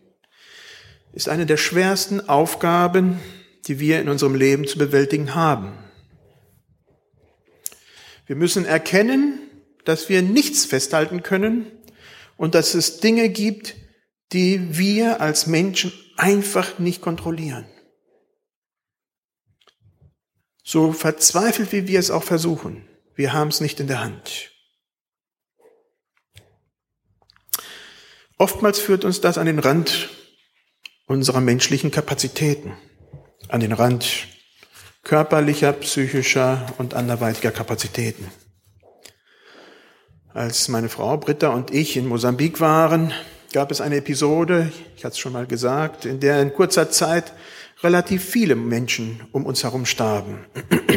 ist 1.12 1.28
eine 1.28 1.46
der 1.46 1.56
schwersten 1.56 2.28
Aufgaben, 2.28 3.20
die 3.68 3.78
wir 3.78 4.00
in 4.00 4.08
unserem 4.08 4.34
Leben 4.34 4.66
zu 4.66 4.76
bewältigen 4.76 5.36
haben. 5.36 5.87
Wir 8.28 8.36
müssen 8.36 8.66
erkennen, 8.66 9.40
dass 9.86 10.10
wir 10.10 10.20
nichts 10.20 10.66
festhalten 10.66 11.22
können 11.22 11.72
und 12.36 12.54
dass 12.54 12.74
es 12.74 13.00
Dinge 13.00 13.30
gibt, 13.30 13.74
die 14.32 14.76
wir 14.76 15.22
als 15.22 15.46
Menschen 15.46 15.92
einfach 16.18 16.78
nicht 16.78 17.00
kontrollieren. 17.00 17.66
So 20.62 20.92
verzweifelt 20.92 21.72
wie 21.72 21.88
wir 21.88 21.98
es 21.98 22.10
auch 22.10 22.22
versuchen, 22.22 22.86
wir 23.14 23.32
haben 23.32 23.48
es 23.48 23.62
nicht 23.62 23.80
in 23.80 23.86
der 23.86 24.00
Hand. 24.04 24.50
Oftmals 28.36 28.78
führt 28.78 29.06
uns 29.06 29.22
das 29.22 29.38
an 29.38 29.46
den 29.46 29.58
Rand 29.58 30.10
unserer 31.06 31.40
menschlichen 31.40 31.90
Kapazitäten, 31.90 32.76
an 33.48 33.60
den 33.60 33.72
Rand 33.72 34.28
körperlicher, 35.02 35.72
psychischer 35.72 36.66
und 36.78 36.94
anderweitiger 36.94 37.50
Kapazitäten. 37.50 38.30
Als 40.34 40.68
meine 40.68 40.88
Frau 40.88 41.16
Britta 41.16 41.48
und 41.48 41.72
ich 41.72 41.96
in 41.96 42.06
Mosambik 42.06 42.60
waren, 42.60 43.12
gab 43.52 43.70
es 43.70 43.80
eine 43.80 43.96
Episode, 43.96 44.70
ich 44.96 45.04
hatte 45.04 45.12
es 45.12 45.18
schon 45.18 45.32
mal 45.32 45.46
gesagt, 45.46 46.04
in 46.04 46.20
der 46.20 46.40
in 46.42 46.52
kurzer 46.52 46.90
Zeit 46.90 47.32
relativ 47.82 48.24
viele 48.24 48.54
Menschen 48.54 49.26
um 49.32 49.46
uns 49.46 49.64
herum 49.64 49.86
starben. 49.86 50.44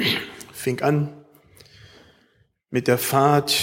Fing 0.54 0.82
an 0.82 1.26
mit 2.70 2.88
der 2.88 2.98
Fahrt 2.98 3.56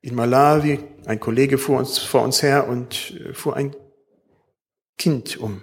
in 0.00 0.14
Malawi. 0.14 0.80
Ein 1.06 1.20
Kollege 1.20 1.58
fuhr 1.58 1.78
uns, 1.78 1.98
vor 1.98 2.22
uns 2.22 2.42
her 2.42 2.68
und 2.68 3.14
äh, 3.18 3.34
fuhr 3.34 3.56
ein 3.56 3.74
Kind 4.98 5.38
um. 5.38 5.62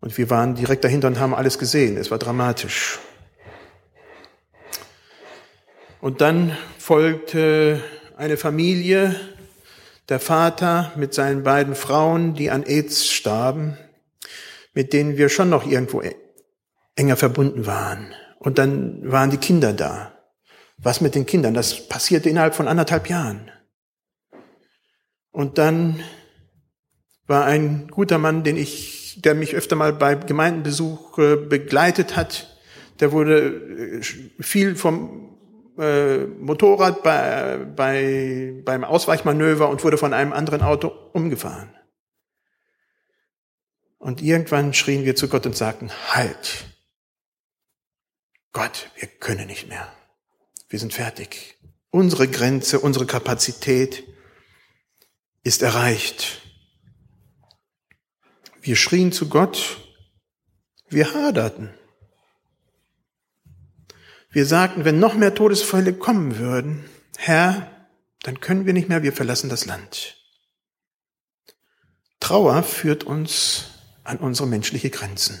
Und 0.00 0.16
wir 0.16 0.30
waren 0.30 0.54
direkt 0.54 0.84
dahinter 0.84 1.08
und 1.08 1.18
haben 1.18 1.34
alles 1.34 1.58
gesehen. 1.58 1.96
Es 1.96 2.10
war 2.10 2.18
dramatisch. 2.18 2.98
Und 6.00 6.20
dann 6.20 6.56
folgte 6.78 7.82
eine 8.16 8.36
Familie, 8.36 9.14
der 10.08 10.20
Vater 10.20 10.92
mit 10.96 11.12
seinen 11.12 11.42
beiden 11.42 11.74
Frauen, 11.74 12.34
die 12.34 12.50
an 12.50 12.62
AIDS 12.62 13.06
starben, 13.06 13.76
mit 14.72 14.92
denen 14.92 15.16
wir 15.16 15.28
schon 15.28 15.50
noch 15.50 15.66
irgendwo 15.66 16.00
e-, 16.00 16.14
enger 16.96 17.16
verbunden 17.16 17.66
waren. 17.66 18.14
Und 18.38 18.58
dann 18.58 19.10
waren 19.10 19.30
die 19.30 19.38
Kinder 19.38 19.72
da. 19.72 20.14
Was 20.78 21.00
mit 21.00 21.14
den 21.14 21.26
Kindern? 21.26 21.54
Das 21.54 21.88
passierte 21.88 22.30
innerhalb 22.30 22.54
von 22.54 22.68
anderthalb 22.68 23.08
Jahren. 23.08 23.50
Und 25.32 25.58
dann 25.58 26.02
war 27.26 27.44
ein 27.44 27.88
guter 27.88 28.18
Mann, 28.18 28.44
den 28.44 28.56
ich, 28.56 28.97
der 29.24 29.34
mich 29.34 29.54
öfter 29.54 29.76
mal 29.76 29.92
bei 29.92 30.14
Gemeindenbesuch 30.14 31.16
begleitet 31.48 32.16
hat, 32.16 32.58
der 33.00 33.12
wurde 33.12 34.00
äh, 34.00 34.02
viel 34.42 34.76
vom 34.76 35.36
äh, 35.78 36.26
Motorrad 36.26 37.02
bei, 37.02 37.58
bei, 37.76 38.54
beim 38.64 38.84
Ausweichmanöver 38.84 39.68
und 39.68 39.84
wurde 39.84 39.98
von 39.98 40.12
einem 40.12 40.32
anderen 40.32 40.62
Auto 40.62 40.88
umgefahren. 41.12 41.70
Und 43.98 44.22
irgendwann 44.22 44.74
schrien 44.74 45.04
wir 45.04 45.16
zu 45.16 45.28
Gott 45.28 45.46
und 45.46 45.56
sagten, 45.56 45.90
halt. 46.08 46.66
Gott, 48.52 48.90
wir 48.96 49.08
können 49.08 49.46
nicht 49.46 49.68
mehr. 49.68 49.92
Wir 50.68 50.78
sind 50.78 50.92
fertig. 50.92 51.56
Unsere 51.90 52.28
Grenze, 52.28 52.80
unsere 52.80 53.06
Kapazität 53.06 54.04
ist 55.42 55.62
erreicht. 55.62 56.42
Wir 58.60 58.76
schrien 58.76 59.12
zu 59.12 59.28
Gott, 59.28 59.78
wir 60.88 61.14
haderten. 61.14 61.74
Wir 64.30 64.46
sagten, 64.46 64.84
wenn 64.84 64.98
noch 64.98 65.14
mehr 65.14 65.34
Todesfälle 65.34 65.94
kommen 65.94 66.38
würden, 66.38 66.88
Herr, 67.16 67.88
dann 68.22 68.40
können 68.40 68.66
wir 68.66 68.72
nicht 68.72 68.88
mehr, 68.88 69.02
wir 69.02 69.12
verlassen 69.12 69.48
das 69.48 69.64
Land. 69.64 70.16
Trauer 72.20 72.62
führt 72.62 73.04
uns 73.04 73.66
an 74.04 74.18
unsere 74.18 74.48
menschliche 74.48 74.90
Grenzen. 74.90 75.40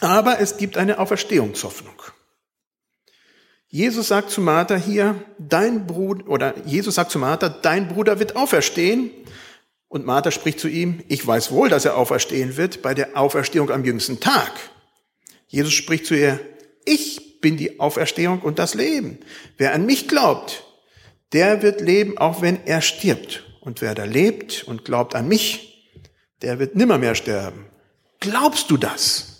Aber 0.00 0.40
es 0.40 0.56
gibt 0.56 0.76
eine 0.76 0.98
Auferstehungshoffnung. 0.98 2.02
Jesus 3.68 4.08
sagt 4.08 4.30
zu 4.30 4.40
Martha 4.40 4.76
hier, 4.76 5.22
dein 5.38 5.86
Bruder, 5.86 6.28
oder 6.28 6.54
Jesus 6.66 6.94
sagt 6.94 7.10
zu 7.10 7.18
Martha, 7.18 7.48
dein 7.48 7.88
Bruder 7.88 8.18
wird 8.20 8.36
auferstehen. 8.36 9.10
Und 9.88 10.06
Martha 10.06 10.30
spricht 10.30 10.60
zu 10.60 10.68
ihm, 10.68 11.02
ich 11.08 11.26
weiß 11.26 11.50
wohl, 11.50 11.68
dass 11.68 11.84
er 11.84 11.96
auferstehen 11.96 12.56
wird 12.56 12.82
bei 12.82 12.94
der 12.94 13.16
Auferstehung 13.16 13.70
am 13.70 13.84
jüngsten 13.84 14.20
Tag. 14.20 14.52
Jesus 15.48 15.72
spricht 15.72 16.06
zu 16.06 16.14
ihr, 16.14 16.40
ich 16.84 17.40
bin 17.40 17.56
die 17.56 17.80
Auferstehung 17.80 18.40
und 18.40 18.58
das 18.58 18.74
Leben. 18.74 19.18
Wer 19.58 19.74
an 19.74 19.86
mich 19.86 20.08
glaubt, 20.08 20.64
der 21.32 21.62
wird 21.62 21.80
leben, 21.80 22.18
auch 22.18 22.42
wenn 22.42 22.64
er 22.66 22.80
stirbt. 22.80 23.44
Und 23.60 23.82
wer 23.82 23.94
da 23.94 24.04
lebt 24.04 24.64
und 24.64 24.84
glaubt 24.84 25.14
an 25.14 25.28
mich, 25.28 25.92
der 26.42 26.58
wird 26.58 26.76
nimmermehr 26.76 27.14
sterben. 27.14 27.66
Glaubst 28.20 28.70
du 28.70 28.76
das? 28.76 29.35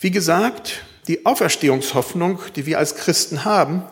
Wie 0.00 0.10
gesagt, 0.10 0.82
die 1.08 1.26
Auferstehungshoffnung, 1.26 2.40
die 2.56 2.64
wir 2.64 2.78
als 2.78 2.94
Christen 2.96 3.44
haben, 3.44 3.84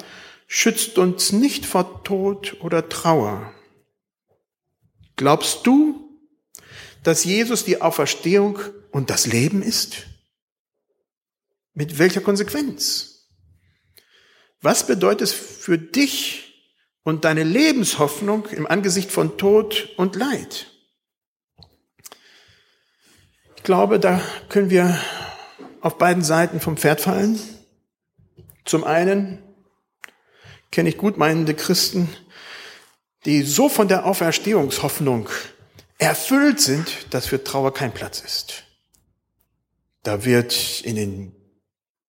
schützt 0.46 0.96
uns 0.96 1.32
nicht 1.32 1.66
vor 1.66 2.02
Tod 2.02 2.56
oder 2.60 2.88
Trauer. 2.88 3.52
Glaubst 5.16 5.66
du, 5.66 6.18
dass 7.02 7.24
Jesus 7.24 7.64
die 7.64 7.82
Auferstehung 7.82 8.58
und 8.90 9.10
das 9.10 9.26
Leben 9.26 9.62
ist? 9.62 10.06
Mit 11.74 11.98
welcher 11.98 12.22
Konsequenz? 12.22 13.28
Was 14.62 14.86
bedeutet 14.86 15.28
es 15.28 15.32
für 15.32 15.76
dich 15.76 16.72
und 17.02 17.26
deine 17.26 17.44
Lebenshoffnung 17.44 18.46
im 18.46 18.66
Angesicht 18.66 19.12
von 19.12 19.36
Tod 19.36 19.90
und 19.98 20.16
Leid? 20.16 20.68
Ich 23.56 23.62
glaube, 23.62 24.00
da 24.00 24.22
können 24.48 24.70
wir 24.70 24.98
auf 25.80 25.98
beiden 25.98 26.22
Seiten 26.22 26.60
vom 26.60 26.76
Pferd 26.76 27.00
fallen. 27.00 27.38
Zum 28.64 28.84
einen 28.84 29.42
kenne 30.70 30.88
ich 30.90 30.98
gut 30.98 31.16
meinende 31.16 31.54
Christen, 31.54 32.08
die 33.24 33.42
so 33.42 33.68
von 33.68 33.88
der 33.88 34.04
Auferstehungshoffnung 34.04 35.28
erfüllt 35.98 36.60
sind, 36.60 37.12
dass 37.12 37.26
für 37.26 37.42
Trauer 37.42 37.74
kein 37.74 37.92
Platz 37.92 38.20
ist. 38.20 38.64
Da 40.02 40.24
wird 40.24 40.80
in 40.82 40.96
den 40.96 41.34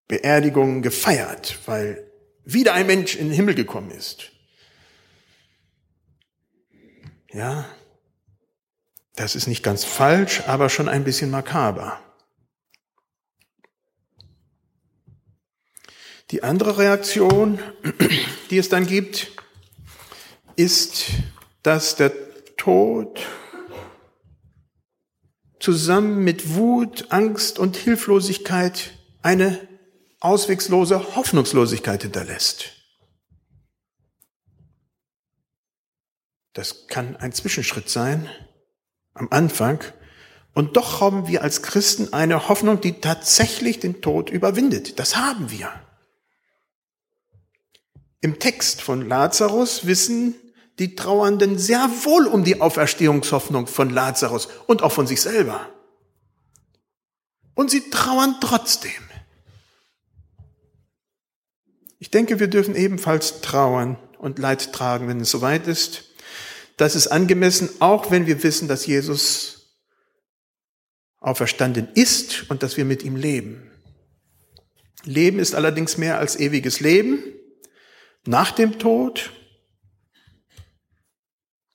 Beerdigungen 0.08 0.82
gefeiert, 0.82 1.60
weil 1.66 2.12
wieder 2.44 2.74
ein 2.74 2.88
Mensch 2.88 3.16
in 3.16 3.28
den 3.28 3.36
Himmel 3.36 3.56
gekommen 3.56 3.92
ist. 3.92 4.32
Ja, 7.32 7.66
das 9.16 9.36
ist 9.36 9.48
nicht 9.48 9.64
ganz 9.64 9.84
falsch, 9.84 10.44
aber 10.48 10.70
schon 10.70 10.90
ein 10.90 11.04
bisschen 11.04 11.30
makaber. 11.30 12.00
Die 16.32 16.44
andere 16.44 16.78
Reaktion, 16.78 17.60
die 18.52 18.58
es 18.58 18.70
dann 18.70 18.86
gibt, 18.86 19.32
ist, 20.56 21.06
dass 21.64 21.96
der 21.96 22.12
Tod 22.56 23.20
zusammen 25.60 26.24
mit 26.24 26.56
Wut, 26.56 27.08
Angst 27.10 27.58
und 27.58 27.76
Hilflosigkeit 27.76 28.92
eine 29.22 29.68
auswegslose 30.20 31.16
Hoffnungslosigkeit 31.16 32.04
hinterlässt. 32.04 32.74
Das 36.54 36.88
kann 36.88 37.16
ein 37.16 37.32
Zwischenschritt 37.32 37.90
sein 37.90 38.30
am 39.14 39.30
Anfang. 39.32 39.80
Und 40.54 40.78
doch 40.78 41.02
haben 41.02 41.28
wir 41.28 41.42
als 41.42 41.62
Christen 41.62 42.14
eine 42.14 42.50
Hoffnung, 42.50 42.82
die 42.82 43.00
tatsächlich 43.00 43.80
den 43.80 44.02
Tod 44.02 44.30
überwindet. 44.30 45.00
Das 45.00 45.16
haben 45.16 45.52
wir. 45.52 45.72
Im 48.22 48.40
Text 48.40 48.82
von 48.82 49.08
Lazarus 49.08 49.86
wissen 49.86 50.36
die 50.80 50.96
Trauernden 50.96 51.58
sehr 51.58 51.90
wohl 52.04 52.26
um 52.26 52.44
die 52.44 52.62
Auferstehungshoffnung 52.62 53.68
von 53.68 53.90
Lazarus 53.90 54.48
und 54.68 54.82
auch 54.82 54.92
von 54.92 55.08
sich 55.08 55.22
selber. 55.22 55.70
Und 57.54 57.70
sie 57.70 57.90
trauern 57.90 58.36
trotzdem. 58.40 58.92
Ich 61.98 62.10
denke, 62.12 62.40
wir 62.40 62.48
dürfen 62.48 62.76
ebenfalls 62.76 63.42
trauern 63.42 63.98
und 64.18 64.40
Leid 64.40 64.72
tragen, 64.72 65.10
wenn 65.10 65.20
es 65.20 65.30
soweit 65.30 65.68
ist. 65.68 66.06
Das 66.78 66.96
ist 66.96 67.08
angemessen, 67.08 67.70
auch 67.80 68.10
wenn 68.10 68.26
wir 68.26 68.42
wissen, 68.42 68.70
dass 68.70 68.86
Jesus 68.86 69.78
auferstanden 71.20 71.90
ist 71.96 72.50
und 72.50 72.64
dass 72.64 72.78
wir 72.78 72.86
mit 72.86 73.04
ihm 73.04 73.18
leben. 73.18 73.70
Leben 75.04 75.40
ist 75.40 75.56
allerdings 75.56 75.98
mehr 75.98 76.20
als 76.20 76.40
ewiges 76.40 76.80
Leben 76.80 77.22
nach 78.26 78.52
dem 78.52 78.80
Tod. 78.80 79.32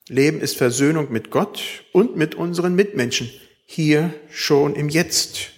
Leben 0.07 0.39
ist 0.39 0.57
Versöhnung 0.57 1.11
mit 1.11 1.31
Gott 1.31 1.83
und 1.91 2.15
mit 2.15 2.35
unseren 2.35 2.75
Mitmenschen, 2.75 3.29
hier 3.65 4.13
schon 4.29 4.75
im 4.75 4.89
Jetzt. 4.89 5.51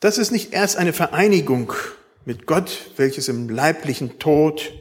Das 0.00 0.18
ist 0.18 0.32
nicht 0.32 0.52
erst 0.52 0.76
eine 0.76 0.92
Vereinigung 0.92 1.72
mit 2.24 2.46
Gott, 2.46 2.90
welches 2.96 3.28
im 3.28 3.48
leiblichen 3.48 4.18
Tod 4.18 4.72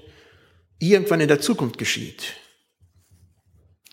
irgendwann 0.80 1.22
in 1.22 1.28
der 1.28 1.40
Zukunft 1.40 1.78
geschieht. 1.78 2.34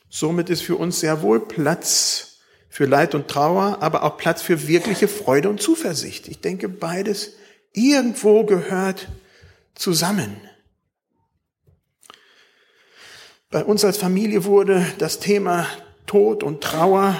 Somit 0.08 0.48
ist 0.48 0.62
für 0.62 0.76
uns 0.76 1.00
sehr 1.00 1.20
wohl 1.20 1.46
Platz 1.46 2.38
für 2.70 2.86
Leid 2.86 3.14
und 3.14 3.28
Trauer, 3.28 3.78
aber 3.82 4.04
auch 4.04 4.16
Platz 4.16 4.40
für 4.40 4.68
wirkliche 4.68 5.08
Freude 5.08 5.50
und 5.50 5.60
Zuversicht. 5.60 6.28
Ich 6.28 6.40
denke, 6.40 6.68
beides 6.68 7.34
irgendwo 7.74 8.44
gehört 8.44 9.08
zusammen. 9.78 10.40
Bei 13.50 13.64
uns 13.64 13.84
als 13.84 13.96
Familie 13.96 14.44
wurde 14.44 14.84
das 14.98 15.20
Thema 15.20 15.66
Tod 16.06 16.42
und 16.42 16.62
Trauer 16.62 17.16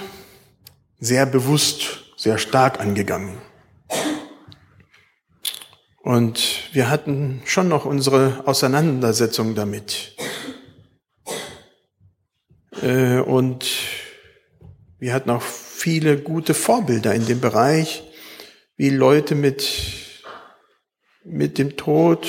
sehr 0.99 1.25
bewusst, 1.25 2.05
sehr 2.16 2.37
stark 2.37 2.81
angegangen. 2.81 3.38
Und 6.03 6.68
wir 6.73 6.90
hatten 6.90 7.42
schon 7.44 7.68
noch 7.68 7.85
unsere 7.85 8.42
Auseinandersetzung 8.47 9.55
damit. 9.55 10.16
Äh, 12.83 13.21
und 13.21 13.66
wir 14.99 15.14
hatten 15.14 15.31
auch 15.31 15.42
viele 15.42 16.18
gute 16.18 16.55
Vorbilder 16.55 17.14
in 17.14 17.27
dem 17.27 17.40
Bereich, 17.40 18.03
wie 18.77 18.90
Leute 18.90 19.35
mit 19.35 19.62
mit 21.29 21.59
dem 21.59 21.77
Tod 21.77 22.27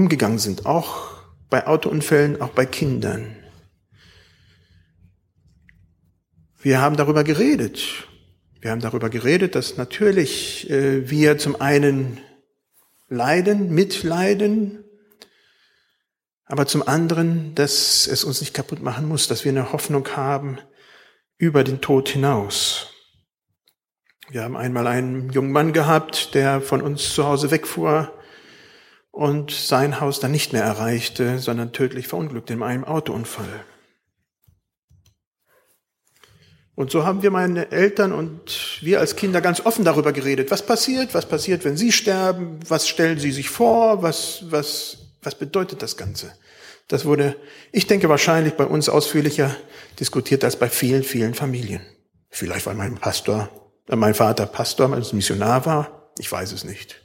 umgegangen 0.00 0.38
sind, 0.38 0.64
auch 0.64 1.10
bei 1.50 1.66
Autounfällen, 1.66 2.40
auch 2.40 2.48
bei 2.48 2.64
Kindern. 2.64 3.36
Wir 6.62 6.80
haben 6.80 6.96
darüber 6.96 7.22
geredet. 7.22 8.06
Wir 8.62 8.70
haben 8.70 8.80
darüber 8.80 9.10
geredet, 9.10 9.54
dass 9.54 9.76
natürlich 9.76 10.70
äh, 10.70 11.10
wir 11.10 11.36
zum 11.36 11.60
einen 11.60 12.18
leiden, 13.08 13.74
mitleiden, 13.74 14.84
aber 16.46 16.66
zum 16.66 16.86
anderen, 16.86 17.54
dass 17.54 18.06
es 18.06 18.24
uns 18.24 18.40
nicht 18.40 18.54
kaputt 18.54 18.82
machen 18.82 19.06
muss, 19.06 19.28
dass 19.28 19.44
wir 19.44 19.52
eine 19.52 19.72
Hoffnung 19.72 20.08
haben 20.16 20.58
über 21.36 21.62
den 21.62 21.82
Tod 21.82 22.08
hinaus. 22.08 22.88
Wir 24.30 24.44
haben 24.44 24.56
einmal 24.56 24.86
einen 24.86 25.30
jungen 25.30 25.52
Mann 25.52 25.72
gehabt, 25.74 26.34
der 26.34 26.62
von 26.62 26.80
uns 26.80 27.12
zu 27.14 27.26
Hause 27.26 27.50
wegfuhr 27.50 28.14
und 29.10 29.50
sein 29.50 30.00
Haus 30.00 30.20
dann 30.20 30.32
nicht 30.32 30.52
mehr 30.52 30.62
erreichte, 30.62 31.38
sondern 31.38 31.72
tödlich 31.72 32.08
verunglückte 32.08 32.52
in 32.52 32.62
einem 32.62 32.84
Autounfall. 32.84 33.64
Und 36.74 36.90
so 36.90 37.04
haben 37.04 37.22
wir 37.22 37.30
meine 37.30 37.70
Eltern 37.72 38.12
und 38.12 38.78
wir 38.80 39.00
als 39.00 39.16
Kinder 39.16 39.40
ganz 39.40 39.60
offen 39.66 39.84
darüber 39.84 40.12
geredet. 40.12 40.50
Was 40.50 40.64
passiert? 40.64 41.12
Was 41.12 41.26
passiert, 41.26 41.64
wenn 41.64 41.76
Sie 41.76 41.92
sterben? 41.92 42.60
Was 42.66 42.88
stellen 42.88 43.18
Sie 43.18 43.32
sich 43.32 43.50
vor? 43.50 44.02
Was, 44.02 44.44
was, 44.50 44.98
was 45.22 45.34
bedeutet 45.34 45.82
das 45.82 45.98
Ganze? 45.98 46.32
Das 46.88 47.04
wurde, 47.04 47.36
ich 47.70 47.86
denke, 47.86 48.08
wahrscheinlich 48.08 48.54
bei 48.54 48.64
uns 48.64 48.88
ausführlicher 48.88 49.54
diskutiert 49.98 50.42
als 50.42 50.56
bei 50.56 50.70
vielen, 50.70 51.02
vielen 51.02 51.34
Familien. 51.34 51.82
Vielleicht 52.30 52.64
weil 52.66 52.76
mein 52.76 52.96
Pastor 52.96 53.50
mein 53.96 54.14
Vater 54.14 54.46
Pastor, 54.46 54.92
als 54.92 55.12
Missionar 55.12 55.66
war, 55.66 56.12
ich 56.18 56.30
weiß 56.30 56.52
es 56.52 56.64
nicht. 56.64 56.99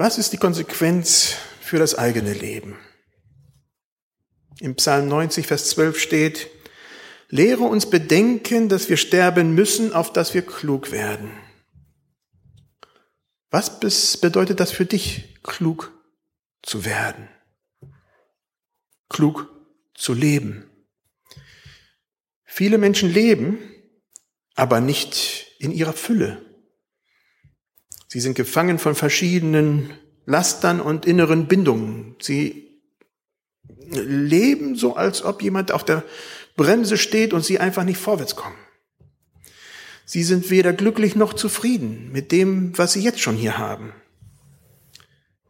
Was 0.00 0.16
ist 0.16 0.32
die 0.32 0.38
Konsequenz 0.38 1.34
für 1.60 1.78
das 1.78 1.94
eigene 1.94 2.32
Leben? 2.32 2.78
Im 4.58 4.74
Psalm 4.76 5.08
90, 5.08 5.46
Vers 5.46 5.68
12 5.68 6.00
steht, 6.00 6.50
Lehre 7.28 7.64
uns 7.64 7.84
bedenken, 7.84 8.70
dass 8.70 8.88
wir 8.88 8.96
sterben 8.96 9.54
müssen, 9.54 9.92
auf 9.92 10.10
dass 10.10 10.32
wir 10.32 10.40
klug 10.40 10.90
werden. 10.90 11.30
Was 13.50 13.78
bedeutet 14.16 14.58
das 14.58 14.72
für 14.72 14.86
dich, 14.86 15.38
klug 15.42 15.92
zu 16.62 16.86
werden? 16.86 17.28
Klug 19.10 19.50
zu 19.92 20.14
leben. 20.14 20.64
Viele 22.46 22.78
Menschen 22.78 23.12
leben, 23.12 23.58
aber 24.54 24.80
nicht 24.80 25.56
in 25.58 25.72
ihrer 25.72 25.92
Fülle. 25.92 26.49
Sie 28.12 28.18
sind 28.18 28.34
gefangen 28.34 28.80
von 28.80 28.96
verschiedenen 28.96 29.90
Lastern 30.26 30.80
und 30.80 31.06
inneren 31.06 31.46
Bindungen. 31.46 32.16
Sie 32.20 32.68
leben 33.88 34.74
so, 34.74 34.96
als 34.96 35.22
ob 35.22 35.42
jemand 35.42 35.70
auf 35.70 35.84
der 35.84 36.02
Bremse 36.56 36.98
steht 36.98 37.32
und 37.32 37.44
sie 37.44 37.60
einfach 37.60 37.84
nicht 37.84 37.98
vorwärts 37.98 38.34
kommen. 38.34 38.58
Sie 40.04 40.24
sind 40.24 40.50
weder 40.50 40.72
glücklich 40.72 41.14
noch 41.14 41.34
zufrieden 41.34 42.10
mit 42.10 42.32
dem, 42.32 42.76
was 42.76 42.94
sie 42.94 43.00
jetzt 43.00 43.20
schon 43.20 43.36
hier 43.36 43.58
haben. 43.58 43.92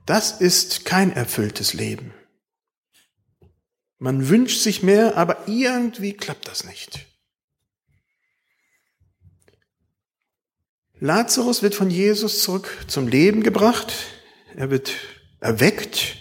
Das 0.05 0.39
ist 0.41 0.85
kein 0.85 1.13
erfülltes 1.13 1.73
Leben. 1.73 2.13
Man 3.99 4.29
wünscht 4.29 4.61
sich 4.61 4.83
mehr, 4.83 5.17
aber 5.17 5.49
irgendwie 5.49 6.13
klappt 6.13 6.47
das 6.47 6.65
nicht. 6.65 7.07
Lazarus 11.01 11.63
wird 11.63 11.75
von 11.75 11.91
Jesus 11.91 12.43
zurück 12.43 12.69
zum 12.87 13.09
Leben 13.09 13.43
gebracht. 13.43 13.93
Er 14.55 14.71
wird 14.71 14.93
erweckt. 15.41 16.19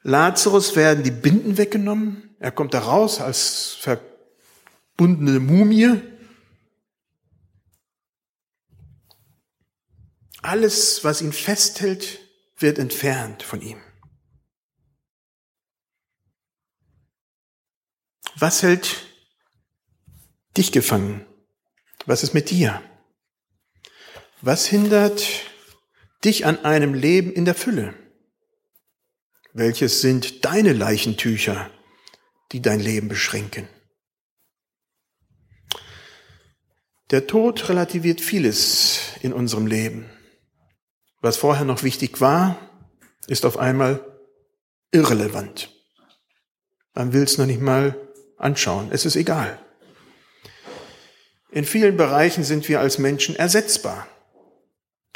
Lazarus 0.00 0.74
werden 0.74 1.04
die 1.04 1.10
Binden 1.10 1.58
weggenommen. 1.58 2.34
Er 2.38 2.50
kommt 2.50 2.72
da 2.72 2.80
raus 2.80 3.20
als 3.20 3.76
verbundene 3.78 5.38
Mumie. 5.38 6.00
Alles, 10.40 11.04
was 11.04 11.20
ihn 11.20 11.32
festhält, 11.32 12.20
wird 12.56 12.78
entfernt 12.78 13.42
von 13.42 13.60
ihm. 13.60 13.80
Was 18.36 18.62
hält 18.62 19.06
dich 20.56 20.72
gefangen? 20.72 21.26
Was 22.06 22.22
ist 22.22 22.34
mit 22.34 22.50
dir? 22.50 22.82
Was 24.40 24.66
hindert 24.66 25.24
dich 26.24 26.46
an 26.46 26.64
einem 26.64 26.94
Leben 26.94 27.32
in 27.32 27.44
der 27.44 27.54
Fülle? 27.54 27.94
Welches 29.52 30.00
sind 30.00 30.44
deine 30.44 30.72
Leichentücher, 30.72 31.70
die 32.50 32.60
dein 32.60 32.80
Leben 32.80 33.08
beschränken? 33.08 33.68
Der 37.10 37.26
Tod 37.26 37.68
relativiert 37.68 38.20
vieles 38.20 39.12
in 39.20 39.32
unserem 39.32 39.66
Leben. 39.66 40.10
Was 41.20 41.36
vorher 41.36 41.64
noch 41.64 41.82
wichtig 41.82 42.20
war, 42.20 42.56
ist 43.28 43.44
auf 43.44 43.58
einmal 43.58 44.04
irrelevant. 44.90 45.70
Man 46.94 47.12
will 47.12 47.22
es 47.22 47.38
noch 47.38 47.46
nicht 47.46 47.60
mal 47.60 47.96
anschauen. 48.38 48.88
Es 48.90 49.04
ist 49.04 49.16
egal. 49.16 49.64
In 51.52 51.66
vielen 51.66 51.98
Bereichen 51.98 52.44
sind 52.44 52.66
wir 52.70 52.80
als 52.80 52.98
Menschen 52.98 53.36
ersetzbar. 53.36 54.08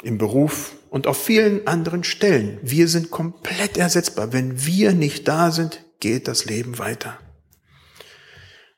Im 0.03 0.19
Beruf 0.19 0.75
und 0.91 1.07
auf 1.07 1.21
vielen 1.21 1.65
anderen 1.65 2.03
Stellen. 2.03 2.59
Wir 2.61 2.87
sind 2.87 3.09
komplett 3.09 3.77
ersetzbar. 3.77 4.31
Wenn 4.31 4.63
wir 4.63 4.93
nicht 4.93 5.27
da 5.27 5.51
sind, 5.51 5.83
geht 5.99 6.27
das 6.27 6.45
Leben 6.45 6.77
weiter. 6.77 7.17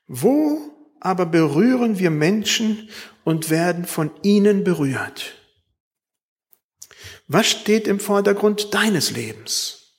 Wo 0.08 0.72
aber 1.02 1.26
berühren 1.26 2.00
wir 2.00 2.12
Menschen 2.12 2.90
und 3.26 3.50
werden 3.50 3.86
von 3.86 4.10
ihnen 4.24 4.64
berührt? 4.64 5.36
Was 7.28 7.48
steht 7.48 7.88
im 7.88 8.00
Vordergrund 8.00 8.74
deines 8.74 9.12
Lebens? 9.12 9.98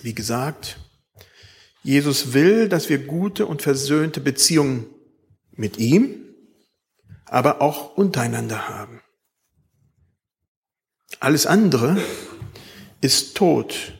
Wie 0.00 0.14
gesagt, 0.14 0.78
Jesus 1.82 2.32
will, 2.32 2.70
dass 2.70 2.88
wir 2.88 2.98
gute 2.98 3.44
und 3.44 3.60
versöhnte 3.60 4.20
Beziehungen 4.20 4.86
mit 5.60 5.76
ihm, 5.76 6.34
aber 7.26 7.60
auch 7.60 7.96
untereinander 7.96 8.68
haben. 8.68 9.00
Alles 11.20 11.46
andere 11.46 12.02
ist 13.00 13.36
tot, 13.36 13.94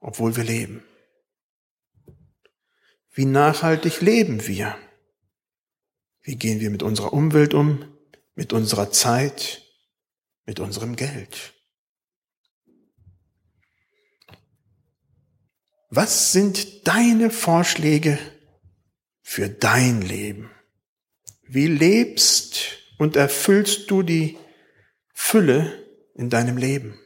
obwohl 0.00 0.36
wir 0.36 0.44
leben. 0.44 0.82
Wie 3.14 3.26
nachhaltig 3.26 4.00
leben 4.00 4.46
wir? 4.46 4.76
Wie 6.22 6.36
gehen 6.36 6.60
wir 6.60 6.70
mit 6.70 6.82
unserer 6.82 7.12
Umwelt 7.12 7.54
um, 7.54 7.84
mit 8.34 8.52
unserer 8.52 8.90
Zeit, 8.90 9.62
mit 10.46 10.60
unserem 10.60 10.96
Geld. 10.96 11.54
Was 15.90 16.32
sind 16.32 16.86
deine 16.88 17.30
Vorschläge 17.30 18.18
für 19.20 19.48
dein 19.48 20.00
Leben? 20.00 20.50
Wie 21.42 21.66
lebst 21.66 22.78
und 22.98 23.16
erfüllst 23.16 23.90
du 23.90 24.02
die 24.02 24.38
Fülle 25.12 25.86
in 26.14 26.30
deinem 26.30 26.56
Leben? 26.56 26.98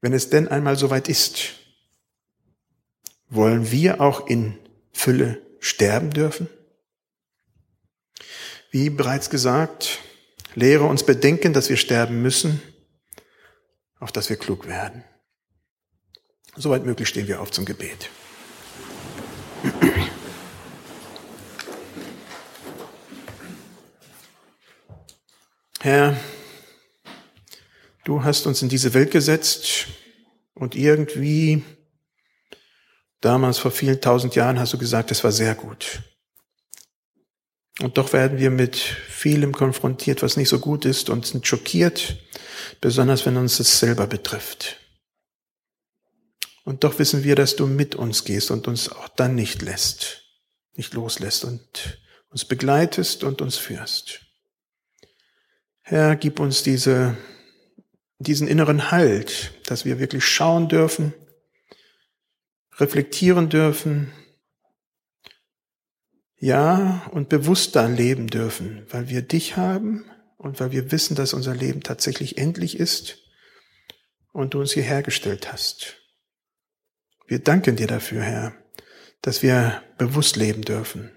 Wenn 0.00 0.12
es 0.12 0.30
denn 0.30 0.48
einmal 0.48 0.76
soweit 0.76 1.08
ist, 1.08 1.54
wollen 3.28 3.70
wir 3.70 4.00
auch 4.00 4.26
in 4.26 4.58
Fülle 4.92 5.40
sterben 5.60 6.10
dürfen? 6.10 6.48
Wie 8.70 8.90
bereits 8.90 9.30
gesagt, 9.30 10.00
Lehre 10.54 10.84
uns 10.84 11.04
bedenken, 11.04 11.52
dass 11.52 11.70
wir 11.70 11.76
sterben 11.76 12.20
müssen, 12.20 12.60
auf 13.98 14.12
dass 14.12 14.28
wir 14.28 14.36
klug 14.36 14.66
werden. 14.66 15.04
Soweit 16.56 16.84
möglich 16.84 17.08
stehen 17.08 17.26
wir 17.26 17.40
auf 17.40 17.50
zum 17.50 17.64
Gebet. 17.64 18.10
Herr, 25.84 26.16
du 28.04 28.22
hast 28.22 28.46
uns 28.46 28.62
in 28.62 28.68
diese 28.68 28.94
Welt 28.94 29.10
gesetzt 29.10 29.88
und 30.54 30.76
irgendwie, 30.76 31.64
damals 33.20 33.58
vor 33.58 33.72
vielen 33.72 34.00
tausend 34.00 34.36
Jahren, 34.36 34.60
hast 34.60 34.72
du 34.72 34.78
gesagt, 34.78 35.10
es 35.10 35.24
war 35.24 35.32
sehr 35.32 35.56
gut. 35.56 36.04
Und 37.80 37.98
doch 37.98 38.12
werden 38.12 38.38
wir 38.38 38.52
mit 38.52 38.76
vielem 38.76 39.50
konfrontiert, 39.50 40.22
was 40.22 40.36
nicht 40.36 40.50
so 40.50 40.60
gut 40.60 40.84
ist 40.84 41.10
und 41.10 41.26
sind 41.26 41.48
schockiert, 41.48 42.16
besonders 42.80 43.26
wenn 43.26 43.36
uns 43.36 43.58
es 43.58 43.80
selber 43.80 44.06
betrifft. 44.06 44.76
Und 46.62 46.84
doch 46.84 47.00
wissen 47.00 47.24
wir, 47.24 47.34
dass 47.34 47.56
du 47.56 47.66
mit 47.66 47.96
uns 47.96 48.22
gehst 48.22 48.52
und 48.52 48.68
uns 48.68 48.88
auch 48.88 49.08
dann 49.08 49.34
nicht 49.34 49.62
lässt, 49.62 50.22
nicht 50.74 50.94
loslässt 50.94 51.44
und 51.44 51.98
uns 52.28 52.44
begleitest 52.44 53.24
und 53.24 53.42
uns 53.42 53.56
führst. 53.56 54.31
Herr, 55.82 56.16
gib 56.16 56.38
uns 56.38 56.62
diese, 56.62 57.16
diesen 58.18 58.46
inneren 58.46 58.90
Halt, 58.90 59.52
dass 59.66 59.84
wir 59.84 59.98
wirklich 59.98 60.24
schauen 60.24 60.68
dürfen, 60.68 61.12
reflektieren 62.78 63.48
dürfen, 63.48 64.12
ja, 66.36 67.06
und 67.12 67.28
bewusster 67.28 67.88
leben 67.88 68.26
dürfen, 68.26 68.86
weil 68.90 69.08
wir 69.08 69.22
dich 69.22 69.56
haben 69.56 70.04
und 70.38 70.58
weil 70.58 70.72
wir 70.72 70.90
wissen, 70.90 71.14
dass 71.14 71.34
unser 71.34 71.54
Leben 71.54 71.82
tatsächlich 71.82 72.38
endlich 72.38 72.78
ist 72.78 73.18
und 74.32 74.54
du 74.54 74.60
uns 74.60 74.72
hierher 74.72 75.02
gestellt 75.02 75.52
hast. 75.52 75.98
Wir 77.26 77.38
danken 77.38 77.76
dir 77.76 77.86
dafür, 77.86 78.22
Herr, 78.22 78.56
dass 79.20 79.42
wir 79.42 79.82
bewusst 79.98 80.36
leben 80.36 80.62
dürfen. 80.62 81.12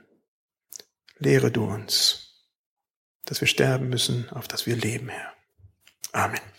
Lehre 1.18 1.50
du 1.50 1.66
uns, 1.66 2.25
dass 3.26 3.42
wir 3.42 3.48
sterben 3.48 3.90
müssen, 3.90 4.30
auf 4.30 4.48
dass 4.48 4.66
wir 4.66 4.76
leben, 4.76 5.10
Herr. 5.10 5.34
Amen. 6.12 6.55